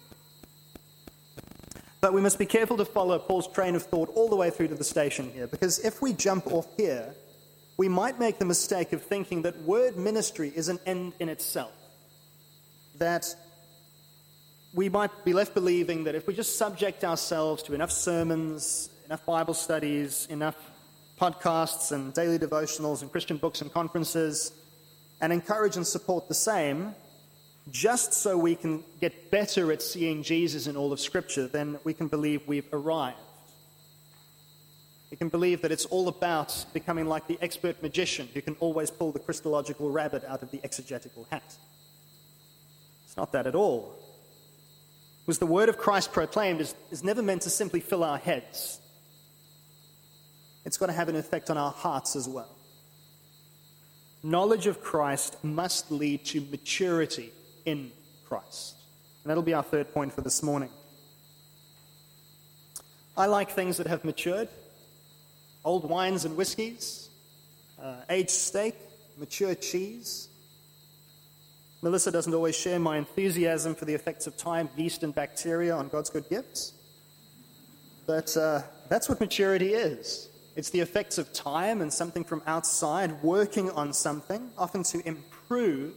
But 2.01 2.13
we 2.13 2.21
must 2.21 2.37
be 2.37 2.45
careful 2.45 2.77
to 2.77 2.85
follow 2.85 3.17
Paul's 3.17 3.51
train 3.51 3.73
of 3.73 3.81
thought 3.81 4.09
all 4.13 4.29
the 4.29 4.35
way 4.35 4.51
through 4.51 4.67
to 4.67 4.75
the 4.75 4.83
station 4.83 5.31
here, 5.31 5.47
because 5.47 5.79
if 5.79 6.03
we 6.03 6.13
jump 6.13 6.45
off 6.53 6.67
here, 6.77 7.15
we 7.77 7.89
might 7.89 8.19
make 8.19 8.37
the 8.37 8.45
mistake 8.45 8.93
of 8.93 9.01
thinking 9.01 9.41
that 9.41 9.59
word 9.63 9.97
ministry 9.97 10.53
is 10.55 10.69
an 10.69 10.77
end 10.85 11.13
in 11.19 11.29
itself. 11.29 11.71
That 12.99 13.25
we 14.75 14.87
might 14.87 15.25
be 15.25 15.33
left 15.33 15.55
believing 15.55 16.03
that 16.03 16.13
if 16.13 16.27
we 16.27 16.35
just 16.35 16.59
subject 16.59 17.03
ourselves 17.03 17.63
to 17.63 17.73
enough 17.73 17.89
sermons, 17.89 18.91
enough 19.07 19.25
Bible 19.25 19.55
studies, 19.55 20.27
enough 20.29 20.57
podcasts 21.19 21.91
and 21.91 22.13
daily 22.13 22.37
devotionals 22.37 23.01
and 23.01 23.11
Christian 23.11 23.37
books 23.37 23.63
and 23.63 23.73
conferences, 23.73 24.51
and 25.21 25.33
encourage 25.33 25.75
and 25.75 25.87
support 25.87 26.27
the 26.27 26.35
same, 26.35 26.93
just 27.71 28.13
so 28.13 28.37
we 28.37 28.55
can 28.55 28.83
get 29.01 29.31
better 29.31 29.71
at 29.71 29.81
seeing 29.81 30.23
Jesus 30.23 30.67
in 30.67 30.77
all 30.77 30.93
of 30.93 30.99
Scripture, 30.99 31.47
then 31.47 31.77
we 31.83 31.93
can 31.93 32.07
believe 32.07 32.47
we've 32.47 32.71
arrived. 32.73 33.17
We 35.11 35.17
can 35.17 35.29
believe 35.29 35.61
that 35.63 35.71
it's 35.71 35.85
all 35.85 36.07
about 36.07 36.65
becoming 36.73 37.07
like 37.07 37.27
the 37.27 37.39
expert 37.41 37.81
magician 37.81 38.29
who 38.33 38.41
can 38.41 38.55
always 38.59 38.91
pull 38.91 39.11
the 39.11 39.19
Christological 39.19 39.89
rabbit 39.89 40.23
out 40.25 40.43
of 40.43 40.51
the 40.51 40.61
exegetical 40.63 41.27
hat. 41.31 41.55
It's 43.05 43.17
not 43.17 43.31
that 43.31 43.47
at 43.47 43.55
all. 43.55 43.95
Because 45.25 45.39
the 45.39 45.47
word 45.47 45.69
of 45.69 45.77
Christ 45.77 46.11
proclaimed 46.11 46.61
is, 46.61 46.75
is 46.91 47.03
never 47.03 47.21
meant 47.23 47.43
to 47.43 47.49
simply 47.49 47.79
fill 47.79 48.03
our 48.03 48.17
heads, 48.17 48.79
it's 50.65 50.77
got 50.77 50.87
to 50.87 50.93
have 50.93 51.09
an 51.09 51.15
effect 51.15 51.49
on 51.49 51.57
our 51.57 51.71
hearts 51.71 52.15
as 52.15 52.27
well. 52.27 52.55
Knowledge 54.21 54.67
of 54.67 54.83
Christ 54.83 55.43
must 55.43 55.91
lead 55.91 56.25
to 56.25 56.41
maturity 56.41 57.31
in 57.65 57.91
Christ. 58.27 58.75
And 59.23 59.29
that'll 59.29 59.43
be 59.43 59.53
our 59.53 59.63
third 59.63 59.93
point 59.93 60.13
for 60.13 60.21
this 60.21 60.41
morning. 60.43 60.69
I 63.17 63.25
like 63.25 63.51
things 63.51 63.77
that 63.77 63.87
have 63.87 64.05
matured 64.05 64.49
old 65.65 65.89
wines 65.89 66.25
and 66.25 66.37
whiskies, 66.37 67.09
uh, 67.81 67.95
aged 68.09 68.29
steak, 68.29 68.75
mature 69.17 69.55
cheese. 69.55 70.29
Melissa 71.81 72.11
doesn't 72.11 72.33
always 72.33 72.55
share 72.55 72.79
my 72.79 72.97
enthusiasm 72.97 73.75
for 73.75 73.85
the 73.85 73.93
effects 73.93 74.27
of 74.27 74.37
time, 74.37 74.69
yeast, 74.75 75.03
and 75.03 75.13
bacteria 75.13 75.75
on 75.75 75.89
God's 75.89 76.09
good 76.09 76.27
gifts. 76.29 76.73
But 78.05 78.35
uh, 78.35 78.61
that's 78.89 79.07
what 79.07 79.19
maturity 79.19 79.73
is 79.73 80.29
it's 80.55 80.71
the 80.71 80.79
effects 80.81 81.17
of 81.17 81.31
time 81.31 81.79
and 81.79 81.91
something 81.93 82.23
from 82.23 82.41
outside 82.45 83.23
working 83.23 83.69
on 83.71 83.93
something, 83.93 84.49
often 84.57 84.83
to 84.83 85.07
improve 85.07 85.93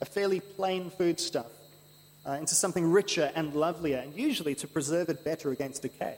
a 0.00 0.04
fairly 0.04 0.40
plain 0.40 0.90
foodstuff 0.90 1.50
uh, 2.26 2.32
into 2.32 2.54
something 2.54 2.90
richer 2.90 3.30
and 3.34 3.54
lovelier, 3.54 3.98
and 3.98 4.14
usually 4.14 4.54
to 4.56 4.66
preserve 4.66 5.08
it 5.08 5.24
better 5.24 5.50
against 5.50 5.82
decay. 5.82 6.16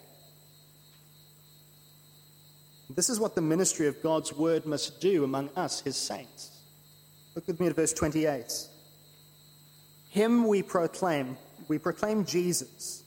This 2.89 3.11
is 3.11 3.19
what 3.19 3.35
the 3.35 3.43
ministry 3.43 3.89
of 3.89 4.03
God's 4.03 4.33
word 4.33 4.65
must 4.65 5.01
do 5.01 5.25
among 5.25 5.51
us, 5.57 5.81
his 5.81 5.97
saints. 5.97 6.51
Look 7.35 7.47
with 7.47 7.61
me 7.61 7.67
at 7.67 7.77
verse 7.77 7.93
28. 7.93 8.69
Him 10.09 10.47
we 10.47 10.63
proclaim, 10.63 11.37
we 11.69 11.79
proclaim 11.79 12.25
Jesus, 12.25 13.03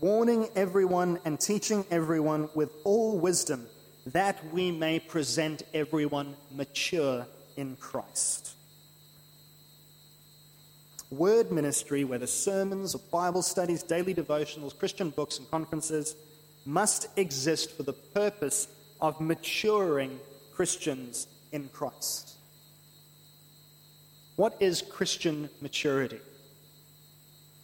warning 0.00 0.48
everyone 0.56 1.20
and 1.24 1.38
teaching 1.38 1.84
everyone 1.90 2.48
with 2.54 2.70
all 2.84 3.18
wisdom, 3.18 3.66
that 4.06 4.42
we 4.52 4.72
may 4.72 4.98
present 4.98 5.62
everyone 5.74 6.34
mature 6.50 7.26
in 7.56 7.76
Christ. 7.76 8.54
Word 11.10 11.50
ministry, 11.50 12.04
whether 12.04 12.26
sermons 12.26 12.94
or 12.94 13.00
Bible 13.10 13.42
studies, 13.42 13.82
daily 13.82 14.14
devotionals, 14.14 14.78
Christian 14.78 15.10
books, 15.10 15.38
and 15.38 15.50
conferences, 15.50 16.14
must 16.66 17.08
exist 17.16 17.76
for 17.76 17.82
the 17.82 17.94
purpose 17.94 18.68
of 19.00 19.20
maturing 19.20 20.18
Christians 20.54 21.26
in 21.52 21.68
Christ. 21.68 22.36
What 24.36 24.56
is 24.60 24.82
Christian 24.82 25.48
maturity? 25.60 26.20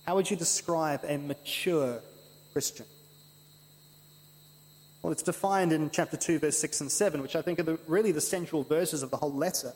How 0.06 0.14
would 0.16 0.30
you 0.30 0.36
describe 0.36 1.00
a 1.06 1.18
mature 1.18 2.00
Christian? 2.52 2.86
Well, 5.02 5.12
it's 5.12 5.22
defined 5.22 5.72
in 5.72 5.90
chapter 5.90 6.16
2, 6.16 6.38
verse 6.38 6.58
6 6.58 6.80
and 6.80 6.90
7, 6.90 7.20
which 7.20 7.36
I 7.36 7.42
think 7.42 7.58
are 7.58 7.64
the, 7.64 7.78
really 7.86 8.10
the 8.10 8.22
central 8.22 8.62
verses 8.62 9.02
of 9.02 9.10
the 9.10 9.18
whole 9.18 9.34
letter. 9.34 9.72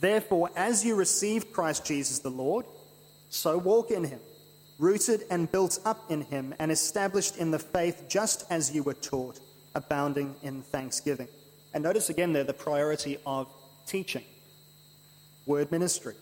Therefore, 0.00 0.50
as 0.56 0.84
you 0.84 0.94
received 0.94 1.52
Christ 1.52 1.86
Jesus 1.86 2.18
the 2.18 2.30
Lord, 2.30 2.66
so 3.30 3.56
walk 3.56 3.90
in 3.90 4.04
him, 4.04 4.20
rooted 4.78 5.22
and 5.30 5.50
built 5.50 5.78
up 5.86 6.10
in 6.10 6.20
him, 6.20 6.54
and 6.58 6.70
established 6.70 7.38
in 7.38 7.50
the 7.50 7.58
faith 7.58 8.04
just 8.08 8.44
as 8.50 8.74
you 8.74 8.82
were 8.82 8.94
taught 8.94 9.40
abounding 9.74 10.34
in 10.42 10.62
thanksgiving. 10.62 11.28
And 11.72 11.82
notice 11.82 12.10
again 12.10 12.32
there 12.32 12.44
the 12.44 12.52
priority 12.52 13.18
of 13.24 13.48
teaching, 13.86 14.24
word 15.46 15.70
ministry. 15.70 16.14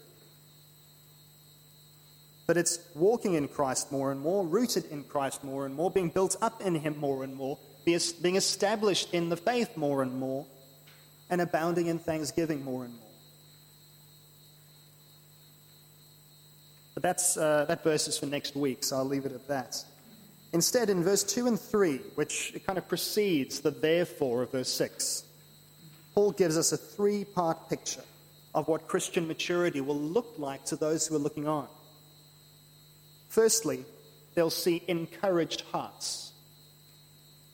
But 2.46 2.56
it's 2.56 2.78
walking 2.94 3.34
in 3.34 3.48
Christ 3.48 3.90
more 3.90 4.12
and 4.12 4.20
more, 4.20 4.46
rooted 4.46 4.84
in 4.86 5.02
Christ 5.04 5.42
more 5.42 5.66
and 5.66 5.74
more, 5.74 5.90
being 5.90 6.10
built 6.10 6.36
up 6.40 6.60
in 6.60 6.74
Him 6.76 6.96
more 6.98 7.24
and 7.24 7.34
more, 7.34 7.58
being 7.84 8.36
established 8.36 9.12
in 9.14 9.30
the 9.30 9.36
faith 9.36 9.76
more 9.76 10.02
and 10.02 10.16
more, 10.16 10.46
and 11.28 11.40
abounding 11.40 11.86
in 11.86 11.98
thanksgiving 11.98 12.62
more 12.62 12.84
and 12.84 12.94
more. 12.94 13.03
But 16.94 17.02
that's, 17.02 17.36
uh, 17.36 17.66
that 17.66 17.82
verse 17.82 18.08
is 18.08 18.16
for 18.16 18.26
next 18.26 18.54
week, 18.54 18.84
so 18.84 18.96
I'll 18.96 19.04
leave 19.04 19.26
it 19.26 19.32
at 19.32 19.46
that. 19.48 19.84
Instead, 20.52 20.88
in 20.88 21.02
verse 21.02 21.24
2 21.24 21.48
and 21.48 21.60
3, 21.60 21.98
which 22.14 22.56
kind 22.64 22.78
of 22.78 22.86
precedes 22.86 23.60
the 23.60 23.72
therefore 23.72 24.42
of 24.42 24.52
verse 24.52 24.68
6, 24.68 25.24
Paul 26.14 26.30
gives 26.30 26.56
us 26.56 26.70
a 26.70 26.76
three 26.76 27.24
part 27.24 27.68
picture 27.68 28.04
of 28.54 28.68
what 28.68 28.86
Christian 28.86 29.26
maturity 29.26 29.80
will 29.80 29.98
look 29.98 30.34
like 30.38 30.64
to 30.66 30.76
those 30.76 31.06
who 31.06 31.16
are 31.16 31.18
looking 31.18 31.48
on. 31.48 31.66
Firstly, 33.28 33.84
they'll 34.34 34.48
see 34.48 34.84
encouraged 34.86 35.62
hearts. 35.72 36.32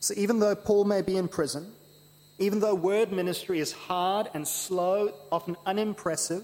So 0.00 0.12
even 0.16 0.38
though 0.38 0.54
Paul 0.54 0.84
may 0.84 1.00
be 1.00 1.16
in 1.16 1.26
prison, 1.26 1.72
even 2.38 2.60
though 2.60 2.74
word 2.74 3.12
ministry 3.12 3.60
is 3.60 3.72
hard 3.72 4.28
and 4.34 4.46
slow, 4.46 5.14
often 5.32 5.56
unimpressive, 5.64 6.42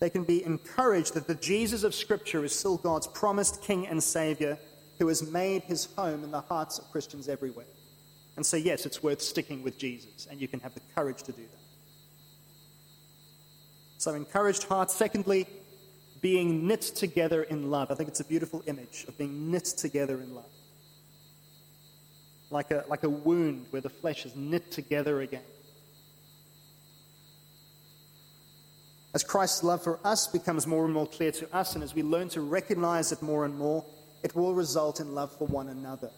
they 0.00 0.10
can 0.10 0.24
be 0.24 0.44
encouraged 0.44 1.14
that 1.14 1.26
the 1.26 1.34
Jesus 1.34 1.84
of 1.84 1.94
Scripture 1.94 2.44
is 2.44 2.58
still 2.58 2.78
God's 2.78 3.06
promised 3.06 3.62
King 3.62 3.86
and 3.86 4.02
Savior 4.02 4.58
who 4.98 5.08
has 5.08 5.22
made 5.30 5.62
his 5.62 5.86
home 5.96 6.24
in 6.24 6.30
the 6.30 6.40
hearts 6.42 6.78
of 6.78 6.90
Christians 6.90 7.28
everywhere. 7.28 7.66
And 8.36 8.44
so, 8.44 8.56
yes, 8.56 8.86
it's 8.86 9.02
worth 9.02 9.20
sticking 9.20 9.62
with 9.62 9.78
Jesus, 9.78 10.26
and 10.30 10.40
you 10.40 10.48
can 10.48 10.60
have 10.60 10.74
the 10.74 10.80
courage 10.94 11.22
to 11.24 11.32
do 11.32 11.42
that. 11.42 11.60
So, 13.98 14.14
encouraged 14.14 14.64
hearts. 14.64 14.94
Secondly, 14.94 15.46
being 16.20 16.66
knit 16.66 16.82
together 16.82 17.42
in 17.44 17.70
love. 17.70 17.90
I 17.90 17.94
think 17.94 18.08
it's 18.08 18.20
a 18.20 18.24
beautiful 18.24 18.62
image 18.66 19.04
of 19.08 19.16
being 19.16 19.50
knit 19.50 19.64
together 19.64 20.20
in 20.20 20.34
love. 20.34 20.50
Like 22.50 22.70
a, 22.70 22.84
like 22.88 23.04
a 23.04 23.08
wound 23.08 23.66
where 23.70 23.82
the 23.82 23.90
flesh 23.90 24.26
is 24.26 24.36
knit 24.36 24.70
together 24.70 25.22
again. 25.22 25.42
As 29.12 29.24
Christ's 29.24 29.64
love 29.64 29.82
for 29.82 29.98
us 30.04 30.26
becomes 30.26 30.66
more 30.66 30.84
and 30.84 30.94
more 30.94 31.06
clear 31.06 31.32
to 31.32 31.54
us, 31.54 31.74
and 31.74 31.82
as 31.82 31.94
we 31.94 32.02
learn 32.02 32.28
to 32.30 32.40
recognize 32.40 33.10
it 33.10 33.22
more 33.22 33.44
and 33.44 33.56
more, 33.56 33.84
it 34.22 34.36
will 34.36 34.54
result 34.54 35.00
in 35.00 35.14
love 35.14 35.36
for 35.36 35.46
one 35.48 35.68
another. 35.68 36.10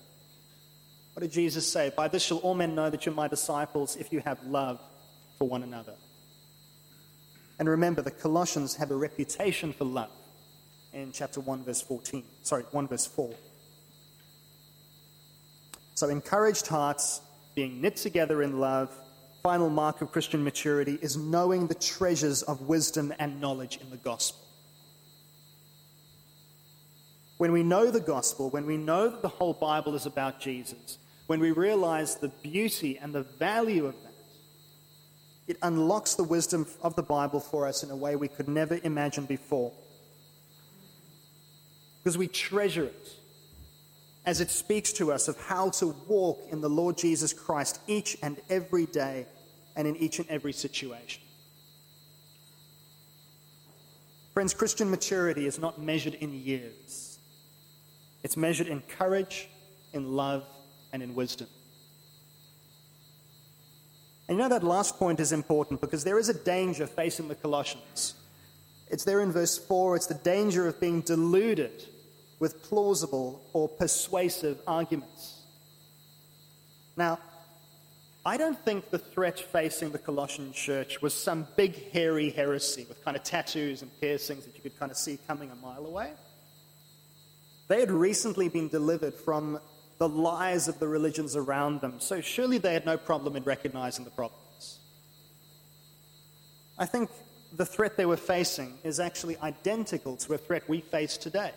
What 1.14 1.20
did 1.20 1.33
Jesus 1.33 1.70
say? 1.70 1.92
By 1.96 2.09
this 2.09 2.22
shall 2.22 2.38
all 2.38 2.55
men 2.55 2.74
know 2.74 2.90
that 2.90 3.07
you're 3.07 3.14
my 3.14 3.28
disciples 3.28 3.96
if 3.96 4.12
you 4.12 4.20
have 4.20 4.42
love 4.44 4.81
for 5.38 5.48
one 5.48 5.62
another. 5.62 5.94
And 7.59 7.68
remember, 7.68 8.02
the 8.02 8.11
Colossians 8.11 8.76
have 8.76 8.90
a 8.90 8.96
reputation 8.96 9.72
for 9.72 9.85
love 9.85 10.11
in 10.92 11.12
chapter 11.12 11.40
1, 11.40 11.64
verse 11.64 11.81
14. 11.81 12.24
Sorry, 12.42 12.64
1 12.70 12.88
verse 12.88 13.07
4. 13.07 13.33
So, 15.94 16.09
encouraged 16.09 16.66
hearts 16.66 17.20
being 17.55 17.81
knit 17.81 17.96
together 17.96 18.42
in 18.42 18.59
love, 18.59 18.90
final 19.42 19.68
mark 19.68 20.00
of 20.00 20.12
Christian 20.12 20.44
maturity 20.44 20.98
is 21.02 21.16
knowing 21.16 21.66
the 21.66 21.74
treasures 21.74 22.42
of 22.42 22.62
wisdom 22.62 23.12
and 23.18 23.40
knowledge 23.40 23.78
in 23.81 23.90
the 23.90 23.96
gospel. 23.96 24.40
When 27.38 27.50
we 27.50 27.64
know 27.64 27.90
the 27.90 28.00
gospel, 28.00 28.50
when 28.50 28.66
we 28.66 28.76
know 28.76 29.09
that 29.09 29.20
the 29.20 29.28
whole 29.28 29.55
Bible 29.55 29.96
is 29.96 30.07
about 30.07 30.40
Jesus, 30.40 30.98
when 31.26 31.40
we 31.40 31.50
realize 31.50 32.16
the 32.16 32.28
beauty 32.28 32.98
and 32.98 33.12
the 33.12 33.22
value 33.22 33.87
of 33.87 33.94
that, 34.02 34.12
it 35.48 35.59
unlocks 35.62 36.14
the 36.14 36.22
wisdom 36.22 36.66
of 36.83 36.94
the 36.94 37.02
Bible 37.02 37.40
for 37.40 37.66
us 37.66 37.83
in 37.83 37.90
a 37.90 37.96
way 37.96 38.14
we 38.14 38.28
could 38.28 38.48
never 38.48 38.78
imagine 38.85 39.24
before. 39.24 39.72
Because 41.98 42.16
we 42.16 42.28
treasure 42.28 42.85
it 42.85 43.09
as 44.24 44.40
it 44.40 44.50
speaks 44.50 44.92
to 44.92 45.12
us 45.12 45.28
of 45.28 45.38
how 45.40 45.70
to 45.70 45.88
walk 46.06 46.46
in 46.50 46.61
the 46.61 46.70
Lord 46.70 46.96
Jesus 46.96 47.32
Christ 47.32 47.80
each 47.87 48.16
and 48.22 48.40
every 48.48 48.87
day 48.87 49.26
and 49.74 49.88
in 49.88 49.96
each 49.96 50.18
and 50.18 50.28
every 50.28 50.52
situation. 50.52 51.22
Friends, 54.32 54.54
Christian 54.54 54.90
maturity 54.90 55.46
is 55.46 55.58
not 55.58 55.80
measured 55.80 56.14
in 56.14 56.32
years, 56.32 57.18
it's 58.22 58.37
measured 58.37 58.68
in 58.68 58.80
courage, 58.82 59.48
in 59.92 60.12
love, 60.12 60.44
and 60.92 61.02
in 61.02 61.14
wisdom. 61.14 61.48
And 64.28 64.38
you 64.38 64.42
know 64.42 64.48
that 64.48 64.62
last 64.62 64.98
point 64.98 65.20
is 65.20 65.32
important 65.32 65.80
because 65.80 66.04
there 66.04 66.18
is 66.18 66.28
a 66.28 66.35
danger 66.35 66.87
facing 66.87 67.28
the 67.28 67.35
Colossians. 67.35 68.14
It's 68.88 69.04
there 69.04 69.20
in 69.20 69.32
verse 69.32 69.58
4. 69.58 69.96
It's 69.96 70.06
the 70.06 70.14
danger 70.14 70.66
of 70.66 70.80
being 70.80 71.00
deluded 71.00 71.87
with 72.42 72.61
plausible 72.61 73.40
or 73.52 73.68
persuasive 73.68 74.59
arguments. 74.66 75.42
Now, 76.96 77.20
I 78.26 78.37
don't 78.37 78.59
think 78.64 78.90
the 78.90 78.98
threat 78.98 79.38
facing 79.38 79.92
the 79.92 80.00
Colossian 80.00 80.52
church 80.52 81.00
was 81.00 81.14
some 81.14 81.46
big, 81.57 81.92
hairy 81.92 82.31
heresy 82.31 82.85
with 82.88 83.05
kind 83.05 83.16
of 83.16 83.22
tattoos 83.22 83.83
and 83.83 83.92
piercings 84.00 84.44
that 84.44 84.57
you 84.57 84.61
could 84.61 84.76
kind 84.76 84.90
of 84.90 84.98
see 84.98 85.20
coming 85.28 85.52
a 85.52 85.55
mile 85.55 85.87
away. 85.87 86.11
They 87.68 87.78
had 87.78 87.92
recently 87.92 88.48
been 88.48 88.68
delivered 88.68 89.14
from 89.14 89.61
the 89.98 90.09
lies 90.09 90.66
of 90.66 90.81
the 90.81 90.88
religions 90.88 91.37
around 91.37 91.81
them, 91.81 92.00
so 92.00 92.20
surely 92.20 92.59
they 92.59 92.74
had 92.74 92.85
no 92.85 92.96
problem 92.96 93.37
in 93.37 93.44
recognizing 93.44 94.05
the 94.05 94.11
problems. 94.11 94.81
I 96.76 96.87
think 96.87 97.09
the 97.52 97.64
threat 97.64 97.96
they 97.96 98.07
were 98.07 98.16
facing 98.16 98.78
is 98.83 98.98
actually 98.98 99.37
identical 99.38 100.16
to 100.16 100.35
a 100.35 100.38
threat 100.38 100.68
we 100.68 100.81
face 100.81 101.16
today 101.16 101.52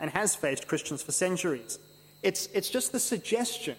and 0.00 0.10
has 0.10 0.34
faced 0.34 0.66
Christians 0.66 1.02
for 1.02 1.12
centuries. 1.12 1.78
It's, 2.22 2.46
it's 2.48 2.68
just 2.68 2.92
the 2.92 2.98
suggestion, 2.98 3.76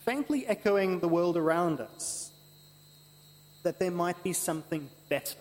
faintly 0.00 0.46
echoing 0.46 1.00
the 1.00 1.08
world 1.08 1.36
around 1.36 1.80
us, 1.80 2.30
that 3.62 3.78
there 3.78 3.90
might 3.90 4.22
be 4.22 4.32
something 4.32 4.88
better 5.08 5.38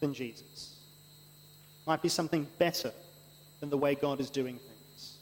than 0.00 0.14
Jesus. 0.14 0.76
Might 1.86 2.02
be 2.02 2.08
something 2.08 2.46
better 2.58 2.92
than 3.60 3.70
the 3.70 3.78
way 3.78 3.94
God 3.94 4.20
is 4.20 4.30
doing 4.30 4.58
things. 4.58 5.18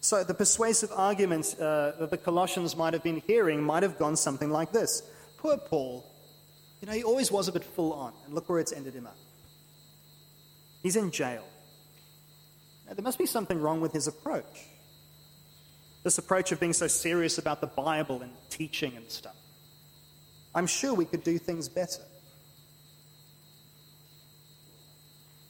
So 0.00 0.24
the 0.24 0.34
persuasive 0.34 0.90
arguments 0.94 1.58
uh, 1.58 1.94
that 1.98 2.10
the 2.10 2.18
Colossians 2.18 2.76
might 2.76 2.92
have 2.92 3.02
been 3.02 3.22
hearing 3.26 3.62
might 3.62 3.82
have 3.82 3.98
gone 3.98 4.16
something 4.16 4.50
like 4.50 4.72
this 4.72 5.02
Poor 5.38 5.56
Paul, 5.56 6.04
you 6.80 6.86
know, 6.86 6.92
he 6.92 7.02
always 7.02 7.30
was 7.30 7.48
a 7.48 7.52
bit 7.52 7.64
full 7.64 7.92
on, 7.92 8.12
and 8.24 8.34
look 8.34 8.48
where 8.48 8.58
it's 8.58 8.72
ended 8.72 8.94
him 8.94 9.06
up. 9.06 9.16
He's 10.82 10.96
in 10.96 11.10
jail. 11.10 11.44
Now, 12.86 12.94
there 12.94 13.04
must 13.04 13.18
be 13.18 13.26
something 13.26 13.60
wrong 13.60 13.80
with 13.80 13.92
his 13.92 14.06
approach. 14.06 14.66
This 16.02 16.18
approach 16.18 16.50
of 16.50 16.60
being 16.60 16.72
so 16.72 16.86
serious 16.86 17.38
about 17.38 17.60
the 17.60 17.66
Bible 17.66 18.22
and 18.22 18.32
teaching 18.48 18.96
and 18.96 19.10
stuff. 19.10 19.36
I'm 20.54 20.66
sure 20.66 20.94
we 20.94 21.04
could 21.04 21.22
do 21.22 21.38
things 21.38 21.68
better. 21.68 22.02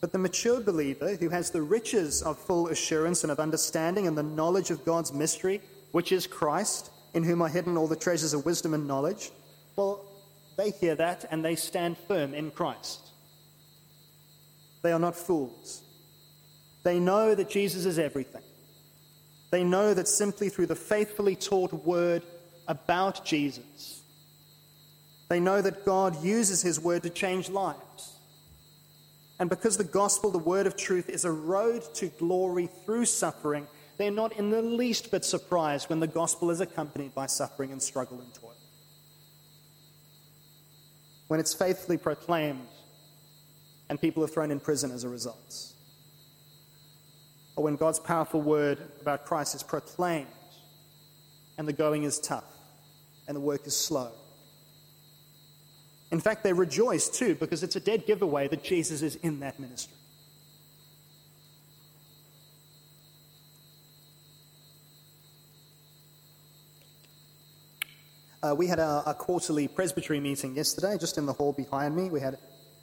But 0.00 0.12
the 0.12 0.18
mature 0.18 0.60
believer 0.60 1.14
who 1.14 1.28
has 1.28 1.50
the 1.50 1.62
riches 1.62 2.22
of 2.22 2.38
full 2.38 2.68
assurance 2.68 3.22
and 3.22 3.30
of 3.30 3.38
understanding 3.38 4.06
and 4.06 4.16
the 4.16 4.22
knowledge 4.22 4.70
of 4.70 4.84
God's 4.84 5.12
mystery, 5.12 5.60
which 5.92 6.10
is 6.10 6.26
Christ, 6.26 6.90
in 7.14 7.22
whom 7.22 7.42
are 7.42 7.48
hidden 7.48 7.76
all 7.76 7.86
the 7.86 7.96
treasures 7.96 8.34
of 8.34 8.44
wisdom 8.44 8.74
and 8.74 8.86
knowledge, 8.86 9.30
well, 9.76 10.04
they 10.56 10.70
hear 10.70 10.94
that 10.94 11.26
and 11.30 11.44
they 11.44 11.54
stand 11.54 11.96
firm 12.08 12.34
in 12.34 12.50
Christ. 12.50 13.09
They 14.82 14.92
are 14.92 14.98
not 14.98 15.16
fools. 15.16 15.82
They 16.82 16.98
know 16.98 17.34
that 17.34 17.50
Jesus 17.50 17.84
is 17.84 17.98
everything. 17.98 18.42
They 19.50 19.64
know 19.64 19.92
that 19.94 20.08
simply 20.08 20.48
through 20.48 20.66
the 20.66 20.76
faithfully 20.76 21.36
taught 21.36 21.72
word 21.72 22.22
about 22.68 23.24
Jesus, 23.24 24.02
they 25.28 25.40
know 25.40 25.60
that 25.60 25.84
God 25.84 26.24
uses 26.24 26.62
his 26.62 26.80
word 26.80 27.02
to 27.02 27.10
change 27.10 27.48
lives. 27.48 28.16
And 29.38 29.48
because 29.48 29.76
the 29.76 29.84
gospel, 29.84 30.30
the 30.30 30.38
word 30.38 30.66
of 30.66 30.76
truth, 30.76 31.08
is 31.08 31.24
a 31.24 31.32
road 31.32 31.82
to 31.94 32.08
glory 32.08 32.68
through 32.84 33.06
suffering, 33.06 33.66
they're 33.96 34.10
not 34.10 34.32
in 34.34 34.50
the 34.50 34.62
least 34.62 35.10
bit 35.10 35.24
surprised 35.24 35.88
when 35.88 36.00
the 36.00 36.06
gospel 36.06 36.50
is 36.50 36.60
accompanied 36.60 37.14
by 37.14 37.26
suffering 37.26 37.72
and 37.72 37.82
struggle 37.82 38.20
and 38.20 38.32
toil. 38.34 38.56
When 41.28 41.40
it's 41.40 41.54
faithfully 41.54 41.96
proclaimed 41.96 42.66
and 43.90 44.00
people 44.00 44.22
are 44.22 44.28
thrown 44.28 44.52
in 44.52 44.60
prison 44.60 44.92
as 44.92 45.02
a 45.02 45.08
result. 45.08 45.72
Or 47.56 47.64
when 47.64 47.74
God's 47.74 47.98
powerful 47.98 48.40
word 48.40 48.78
about 49.00 49.26
Christ 49.26 49.56
is 49.56 49.64
proclaimed 49.64 50.28
and 51.58 51.66
the 51.66 51.72
going 51.72 52.04
is 52.04 52.20
tough 52.20 52.44
and 53.26 53.36
the 53.36 53.40
work 53.40 53.66
is 53.66 53.76
slow. 53.76 54.12
In 56.12 56.20
fact, 56.20 56.44
they 56.44 56.52
rejoice 56.52 57.08
too 57.08 57.34
because 57.34 57.64
it's 57.64 57.74
a 57.74 57.80
dead 57.80 58.06
giveaway 58.06 58.46
that 58.48 58.62
Jesus 58.62 59.02
is 59.02 59.16
in 59.16 59.40
that 59.40 59.58
ministry. 59.58 59.96
Uh, 68.42 68.54
we 68.54 68.68
had 68.68 68.78
a, 68.78 69.14
quarterly 69.18 69.68
presbytery 69.68 70.18
meeting 70.18 70.56
yesterday, 70.56 70.96
just 70.98 71.18
in 71.18 71.26
the 71.26 71.32
hall 71.32 71.52
behind 71.52 71.94
me. 71.94 72.08
We 72.08 72.20
had 72.20 72.38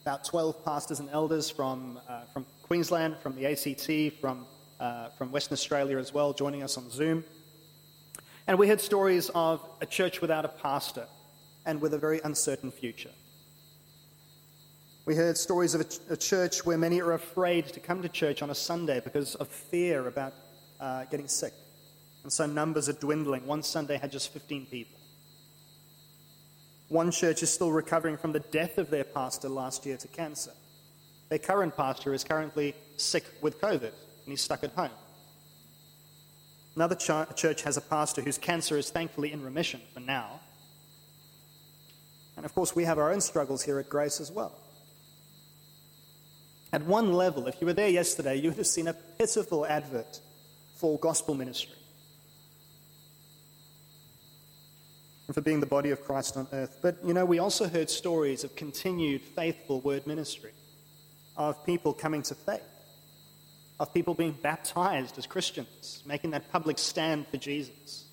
about 0.08 0.24
12 0.24 0.64
pastors 0.64 1.02
and 1.02 1.10
elders 1.10 1.50
from, 1.50 2.00
uh, 2.08 2.22
from 2.32 2.46
Queensland, 2.64 3.18
from 3.18 3.36
the 3.36 3.46
ACT, 3.46 4.18
from, 4.22 4.48
uh, 4.80 5.10
from 5.18 5.34
Western 5.34 5.52
Australia 5.52 5.98
as 5.98 6.14
well, 6.14 6.32
joining 6.32 6.64
us 6.64 6.78
on 6.78 6.90
Zoom. 6.90 7.26
And 8.48 8.58
we 8.58 8.70
heard 8.70 8.80
stories 8.80 9.30
of 9.36 9.62
a 9.82 9.86
church 9.86 10.22
without 10.22 10.46
a 10.46 10.48
pastor 10.48 11.08
and 11.66 11.82
with 11.82 11.94
a 11.94 11.98
very 11.98 12.22
uncertain 12.24 12.72
future. 12.72 13.10
We 15.04 15.14
heard 15.14 15.38
stories 15.38 15.76
of 15.76 15.82
a, 15.82 16.14
a 16.14 16.16
church 16.16 16.66
where 16.66 16.78
many 16.78 17.02
are 17.02 17.12
afraid 17.12 17.66
to 17.66 17.82
come 17.82 18.02
to 18.02 18.08
church 18.08 18.42
on 18.42 18.50
a 18.50 18.56
Sunday 18.56 19.02
because 19.04 19.36
of 19.36 19.50
fear 19.50 20.08
about 20.08 20.34
uh, 20.80 21.04
getting 21.12 21.28
sick. 21.28 21.52
And 22.24 22.32
so 22.32 22.46
numbers 22.46 22.88
are 22.88 22.94
dwindling. 22.94 23.46
One 23.46 23.62
Sunday 23.62 23.98
had 23.98 24.14
just 24.14 24.32
15 24.32 24.68
people. 24.68 25.02
One 26.90 27.12
church 27.12 27.44
is 27.44 27.54
still 27.54 27.72
recovering 27.72 28.18
from 28.18 28.32
the 28.32 28.40
death 28.40 28.78
of 28.78 28.90
their 28.90 29.04
pastor 29.04 29.50
last 29.50 29.86
year 29.86 29.98
to 29.98 30.08
cancer. 30.08 30.52
Their 31.30 31.40
current 31.40 31.76
pastor 31.76 32.14
is 32.14 32.24
currently 32.24 32.76
sick 32.96 33.26
with 33.42 33.60
COVID 33.60 33.84
and 33.84 33.92
he's 34.28 34.42
stuck 34.42 34.64
at 34.64 34.72
home. 34.72 34.92
Another 36.76 36.96
ch- 36.96 37.36
church 37.36 37.64
has 37.64 37.76
a 37.76 37.82
pastor 37.82 38.22
whose 38.22 38.38
cancer 38.38 38.78
is 38.78 38.90
thankfully 38.90 39.34
in 39.34 39.44
remission 39.44 39.82
for 39.94 40.00
now. 40.00 40.40
And 42.38 42.46
of 42.46 42.54
course, 42.54 42.76
we 42.76 42.86
have 42.86 43.00
our 43.00 43.12
own 43.12 43.20
struggles 43.20 43.64
here 43.64 43.80
at 43.80 43.90
Grace 43.90 44.22
as 44.22 44.32
well. 44.32 44.54
At 46.72 46.84
one 46.84 47.14
level, 47.14 47.48
if 47.48 47.60
you 47.60 47.68
were 47.68 47.74
there 47.74 47.90
yesterday, 47.90 48.36
you 48.36 48.50
would 48.50 48.58
have 48.58 48.68
seen 48.68 48.88
a 48.88 48.94
pitiful 48.94 49.66
advert 49.66 50.20
for 50.76 51.00
gospel 51.00 51.34
ministry. 51.34 51.77
And 55.28 55.36
for 55.36 55.42
being 55.42 55.60
the 55.60 55.66
body 55.66 55.92
of 55.92 56.04
Christ 56.04 56.38
on 56.38 56.48
earth. 56.54 56.80
But, 56.82 56.98
you 57.06 57.14
know, 57.14 57.26
we 57.26 57.40
also 57.40 57.68
heard 57.68 57.90
stories 57.90 58.44
of 58.44 58.56
continued 58.56 59.22
faithful 59.22 59.82
word 59.82 60.08
ministry, 60.08 60.52
of 61.36 61.66
people 61.66 61.94
coming 61.94 62.22
to 62.24 62.36
faith, 62.36 62.62
of 63.80 63.94
people 63.94 64.14
being 64.14 64.38
baptized 64.42 65.18
as 65.18 65.28
Christians, 65.28 66.02
making 66.06 66.32
that 66.32 66.52
public 66.52 66.80
stand 66.80 67.28
for 67.28 67.38
Jesus. 67.38 68.06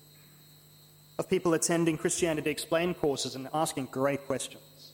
of 1.17 1.29
people 1.29 1.53
attending 1.53 1.97
Christianity 1.97 2.49
Explained 2.49 2.97
courses 2.99 3.35
and 3.35 3.47
asking 3.53 3.85
great 3.91 4.25
questions, 4.25 4.91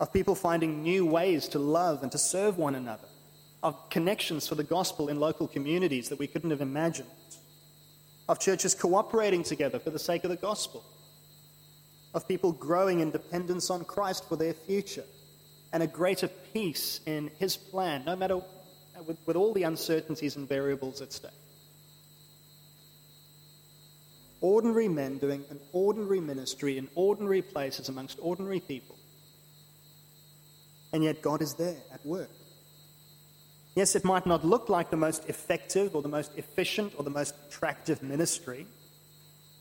of 0.00 0.12
people 0.12 0.34
finding 0.34 0.82
new 0.82 1.06
ways 1.06 1.48
to 1.48 1.58
love 1.58 2.02
and 2.02 2.10
to 2.12 2.18
serve 2.18 2.58
one 2.58 2.74
another, 2.74 3.08
of 3.62 3.88
connections 3.90 4.48
for 4.48 4.56
the 4.56 4.64
gospel 4.64 5.08
in 5.08 5.20
local 5.20 5.46
communities 5.46 6.08
that 6.08 6.18
we 6.18 6.26
couldn't 6.26 6.50
have 6.50 6.60
imagined, 6.60 7.08
of 8.32 8.38
churches 8.38 8.74
cooperating 8.74 9.42
together 9.42 9.78
for 9.78 9.90
the 9.90 9.98
sake 9.98 10.24
of 10.24 10.30
the 10.30 10.36
gospel, 10.36 10.82
of 12.14 12.26
people 12.26 12.50
growing 12.50 13.00
in 13.00 13.10
dependence 13.10 13.68
on 13.68 13.84
Christ 13.84 14.26
for 14.26 14.36
their 14.36 14.54
future, 14.54 15.04
and 15.70 15.82
a 15.82 15.86
greater 15.86 16.28
peace 16.54 17.00
in 17.04 17.30
His 17.38 17.58
plan, 17.58 18.04
no 18.06 18.16
matter 18.16 18.40
with, 19.06 19.18
with 19.26 19.36
all 19.36 19.52
the 19.52 19.64
uncertainties 19.64 20.36
and 20.36 20.48
variables 20.48 21.02
at 21.02 21.12
stake. 21.12 21.30
Ordinary 24.40 24.88
men 24.88 25.18
doing 25.18 25.44
an 25.50 25.60
ordinary 25.74 26.20
ministry 26.20 26.78
in 26.78 26.88
ordinary 26.94 27.42
places 27.42 27.90
amongst 27.90 28.18
ordinary 28.22 28.60
people. 28.60 28.96
And 30.94 31.04
yet 31.04 31.20
God 31.20 31.42
is 31.42 31.52
there 31.52 31.76
at 31.92 32.04
work. 32.06 32.30
Yes, 33.74 33.96
it 33.96 34.04
might 34.04 34.26
not 34.26 34.44
look 34.44 34.68
like 34.68 34.90
the 34.90 34.96
most 34.96 35.28
effective 35.28 35.96
or 35.96 36.02
the 36.02 36.08
most 36.08 36.36
efficient 36.36 36.92
or 36.98 37.04
the 37.04 37.10
most 37.10 37.34
attractive 37.48 38.02
ministry, 38.02 38.66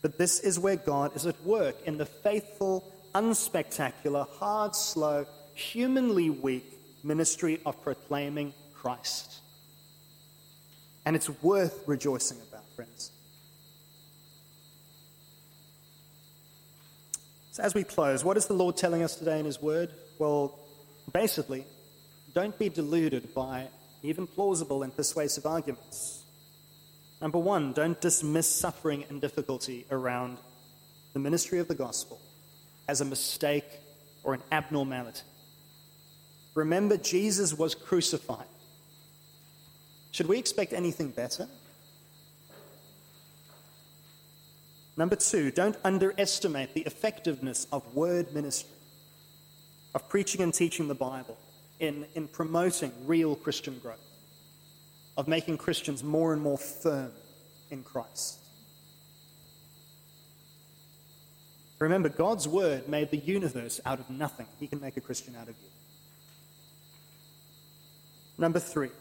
but 0.02 0.18
this 0.18 0.40
is 0.42 0.60
where 0.60 0.76
God 0.76 1.16
is 1.16 1.26
at 1.26 1.42
work 1.44 1.76
in 1.86 1.98
the 1.98 2.06
faithful, 2.06 2.92
unspectacular, 3.16 4.28
hard, 4.28 4.76
slow, 4.76 5.26
humanly 5.54 6.30
weak 6.30 6.66
ministry 7.04 7.62
of 7.66 7.82
proclaiming 7.84 8.54
Christ. 8.74 9.40
And 11.06 11.16
it's 11.16 11.30
worth 11.42 11.84
rejoicing 11.88 12.38
about, 12.50 12.66
friends. 12.76 13.12
So, 17.52 17.64
as 17.64 17.74
we 17.74 17.84
close, 17.84 18.24
what 18.24 18.38
is 18.38 18.46
the 18.48 18.54
Lord 18.54 18.78
telling 18.78 19.04
us 19.04 19.16
today 19.16 19.40
in 19.40 19.46
His 19.46 19.62
Word? 19.62 19.92
Well, 20.20 20.60
basically, 21.12 21.66
don't 22.34 22.58
be 22.58 22.70
deluded 22.70 23.34
by 23.34 23.68
even 24.04 24.28
plausible 24.28 24.84
and 24.84 24.96
persuasive 24.96 25.46
arguments. 25.46 26.24
Number 27.22 27.38
one, 27.38 27.74
don't 27.74 28.00
dismiss 28.02 28.50
suffering 28.50 29.06
and 29.10 29.22
difficulty 29.22 29.86
around 29.92 30.40
the 31.14 31.20
ministry 31.20 31.60
of 31.60 31.68
the 31.68 31.76
gospel 31.76 32.20
as 32.88 33.02
a 33.02 33.06
mistake 33.06 33.66
or 34.24 34.34
an 34.34 34.42
abnormality. 34.52 35.22
Remember, 36.56 36.98
Jesus 36.98 37.54
was 37.54 37.76
crucified. 37.76 38.48
Should 40.12 40.28
we 40.28 40.38
expect 40.38 40.74
anything 40.74 41.10
better? 41.10 41.48
Number 44.98 45.16
two, 45.16 45.52
don't 45.52 45.78
underestimate 45.84 46.74
the 46.74 46.82
effectiveness 46.82 47.66
of 47.72 47.96
word 47.96 48.34
ministry, 48.34 48.76
of 49.96 50.08
preaching 50.10 50.42
and 50.42 50.54
teaching 50.54 50.88
the 50.88 50.96
Bible, 50.96 51.38
in, 51.82 52.06
in 52.14 52.28
promoting 52.28 52.94
real 53.08 53.36
Christian 53.36 53.78
growth, 53.80 53.98
of 55.18 55.28
making 55.28 55.58
Christians 55.58 56.04
more 56.04 56.32
and 56.32 56.42
more 56.42 56.58
firm 56.58 57.12
in 57.72 57.84
Christ. 57.84 58.38
Remember, 61.80 62.08
God's 62.08 62.48
word 62.48 62.88
made 62.88 63.10
the 63.10 63.18
universe 63.18 63.82
out 63.84 64.00
of 64.00 64.08
nothing. 64.12 64.46
He 64.60 64.68
can 64.68 64.80
make 64.80 64.96
a 64.96 65.02
Christian 65.02 65.36
out 65.36 65.50
of 65.50 65.56
you. 65.60 65.70
Number 68.38 68.60
three, 68.60 68.92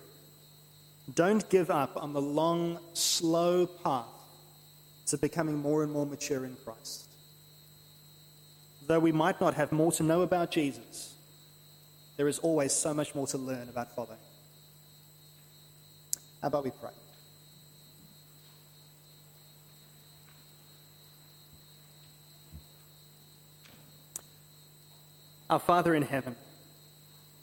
don't 1.15 1.49
give 1.51 1.71
up 1.71 2.03
on 2.03 2.15
the 2.15 2.21
long, 2.23 2.79
slow 2.95 3.67
path 3.67 4.07
to 5.09 5.19
becoming 5.19 5.57
more 5.57 5.83
and 5.83 5.93
more 5.93 6.07
mature 6.07 6.47
in 6.47 6.57
Christ. 6.65 7.09
Though 8.87 9.01
we 9.01 9.13
might 9.13 9.39
not 9.39 9.53
have 9.55 9.71
more 9.71 9.93
to 9.93 10.03
know 10.03 10.23
about 10.23 10.51
Jesus, 10.51 11.17
there 12.21 12.29
is 12.29 12.39
always 12.41 12.71
so 12.71 12.93
much 12.93 13.15
more 13.15 13.27
to 13.27 13.39
learn 13.39 13.71
about 13.71 13.97
following. 13.97 14.19
How 16.43 16.49
about 16.49 16.65
we 16.65 16.71
pray? 16.71 16.91
Our 25.49 25.59
Father 25.59 25.95
in 25.95 26.03
heaven, 26.03 26.37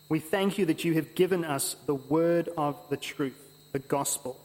we 0.09 0.19
thank 0.19 0.59
you 0.59 0.67
that 0.67 0.85
you 0.85 0.93
have 0.93 1.15
given 1.15 1.43
us 1.43 1.75
the 1.87 1.95
word 1.95 2.49
of 2.55 2.77
the 2.91 2.97
truth, 2.97 3.41
the 3.71 3.79
gospel, 3.79 4.39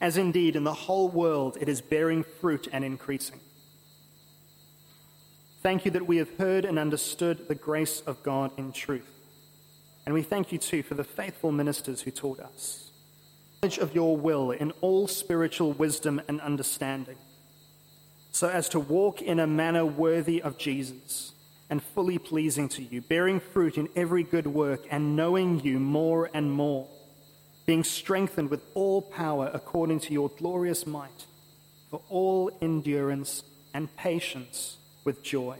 as 0.00 0.16
indeed 0.16 0.56
in 0.56 0.64
the 0.64 0.74
whole 0.74 1.08
world 1.08 1.56
it 1.60 1.68
is 1.68 1.80
bearing 1.80 2.24
fruit 2.40 2.66
and 2.72 2.84
increasing. 2.84 3.38
Thank 5.62 5.84
you 5.84 5.92
that 5.92 6.08
we 6.08 6.16
have 6.16 6.36
heard 6.36 6.64
and 6.64 6.80
understood 6.80 7.46
the 7.46 7.54
grace 7.54 8.00
of 8.00 8.24
God 8.24 8.50
in 8.58 8.72
truth. 8.72 9.06
And 10.06 10.14
we 10.14 10.22
thank 10.22 10.52
you 10.52 10.58
too 10.58 10.82
for 10.82 10.94
the 10.94 11.04
faithful 11.04 11.52
ministers 11.52 12.00
who 12.00 12.10
taught 12.10 12.40
us. 12.40 12.90
Knowledge 13.62 13.78
of 13.78 13.94
your 13.94 14.16
will 14.16 14.50
in 14.50 14.72
all 14.80 15.06
spiritual 15.06 15.72
wisdom 15.72 16.20
and 16.28 16.40
understanding, 16.40 17.18
so 18.32 18.48
as 18.48 18.68
to 18.70 18.80
walk 18.80 19.20
in 19.20 19.38
a 19.38 19.46
manner 19.46 19.84
worthy 19.84 20.40
of 20.40 20.56
Jesus 20.56 21.32
and 21.68 21.82
fully 21.82 22.18
pleasing 22.18 22.68
to 22.70 22.82
you, 22.82 23.02
bearing 23.02 23.38
fruit 23.38 23.76
in 23.76 23.88
every 23.94 24.22
good 24.22 24.46
work 24.46 24.86
and 24.90 25.14
knowing 25.14 25.60
you 25.60 25.78
more 25.78 26.30
and 26.32 26.50
more, 26.50 26.88
being 27.66 27.84
strengthened 27.84 28.50
with 28.50 28.62
all 28.74 29.02
power 29.02 29.50
according 29.52 30.00
to 30.00 30.12
your 30.12 30.30
glorious 30.30 30.86
might, 30.86 31.26
for 31.90 32.00
all 32.08 32.50
endurance 32.62 33.44
and 33.74 33.94
patience 33.96 34.78
with 35.04 35.22
joy, 35.22 35.58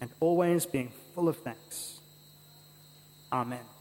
and 0.00 0.10
always 0.18 0.66
being 0.66 0.92
full 1.14 1.28
of 1.28 1.36
thanks. 1.38 1.99
Amen. 3.32 3.79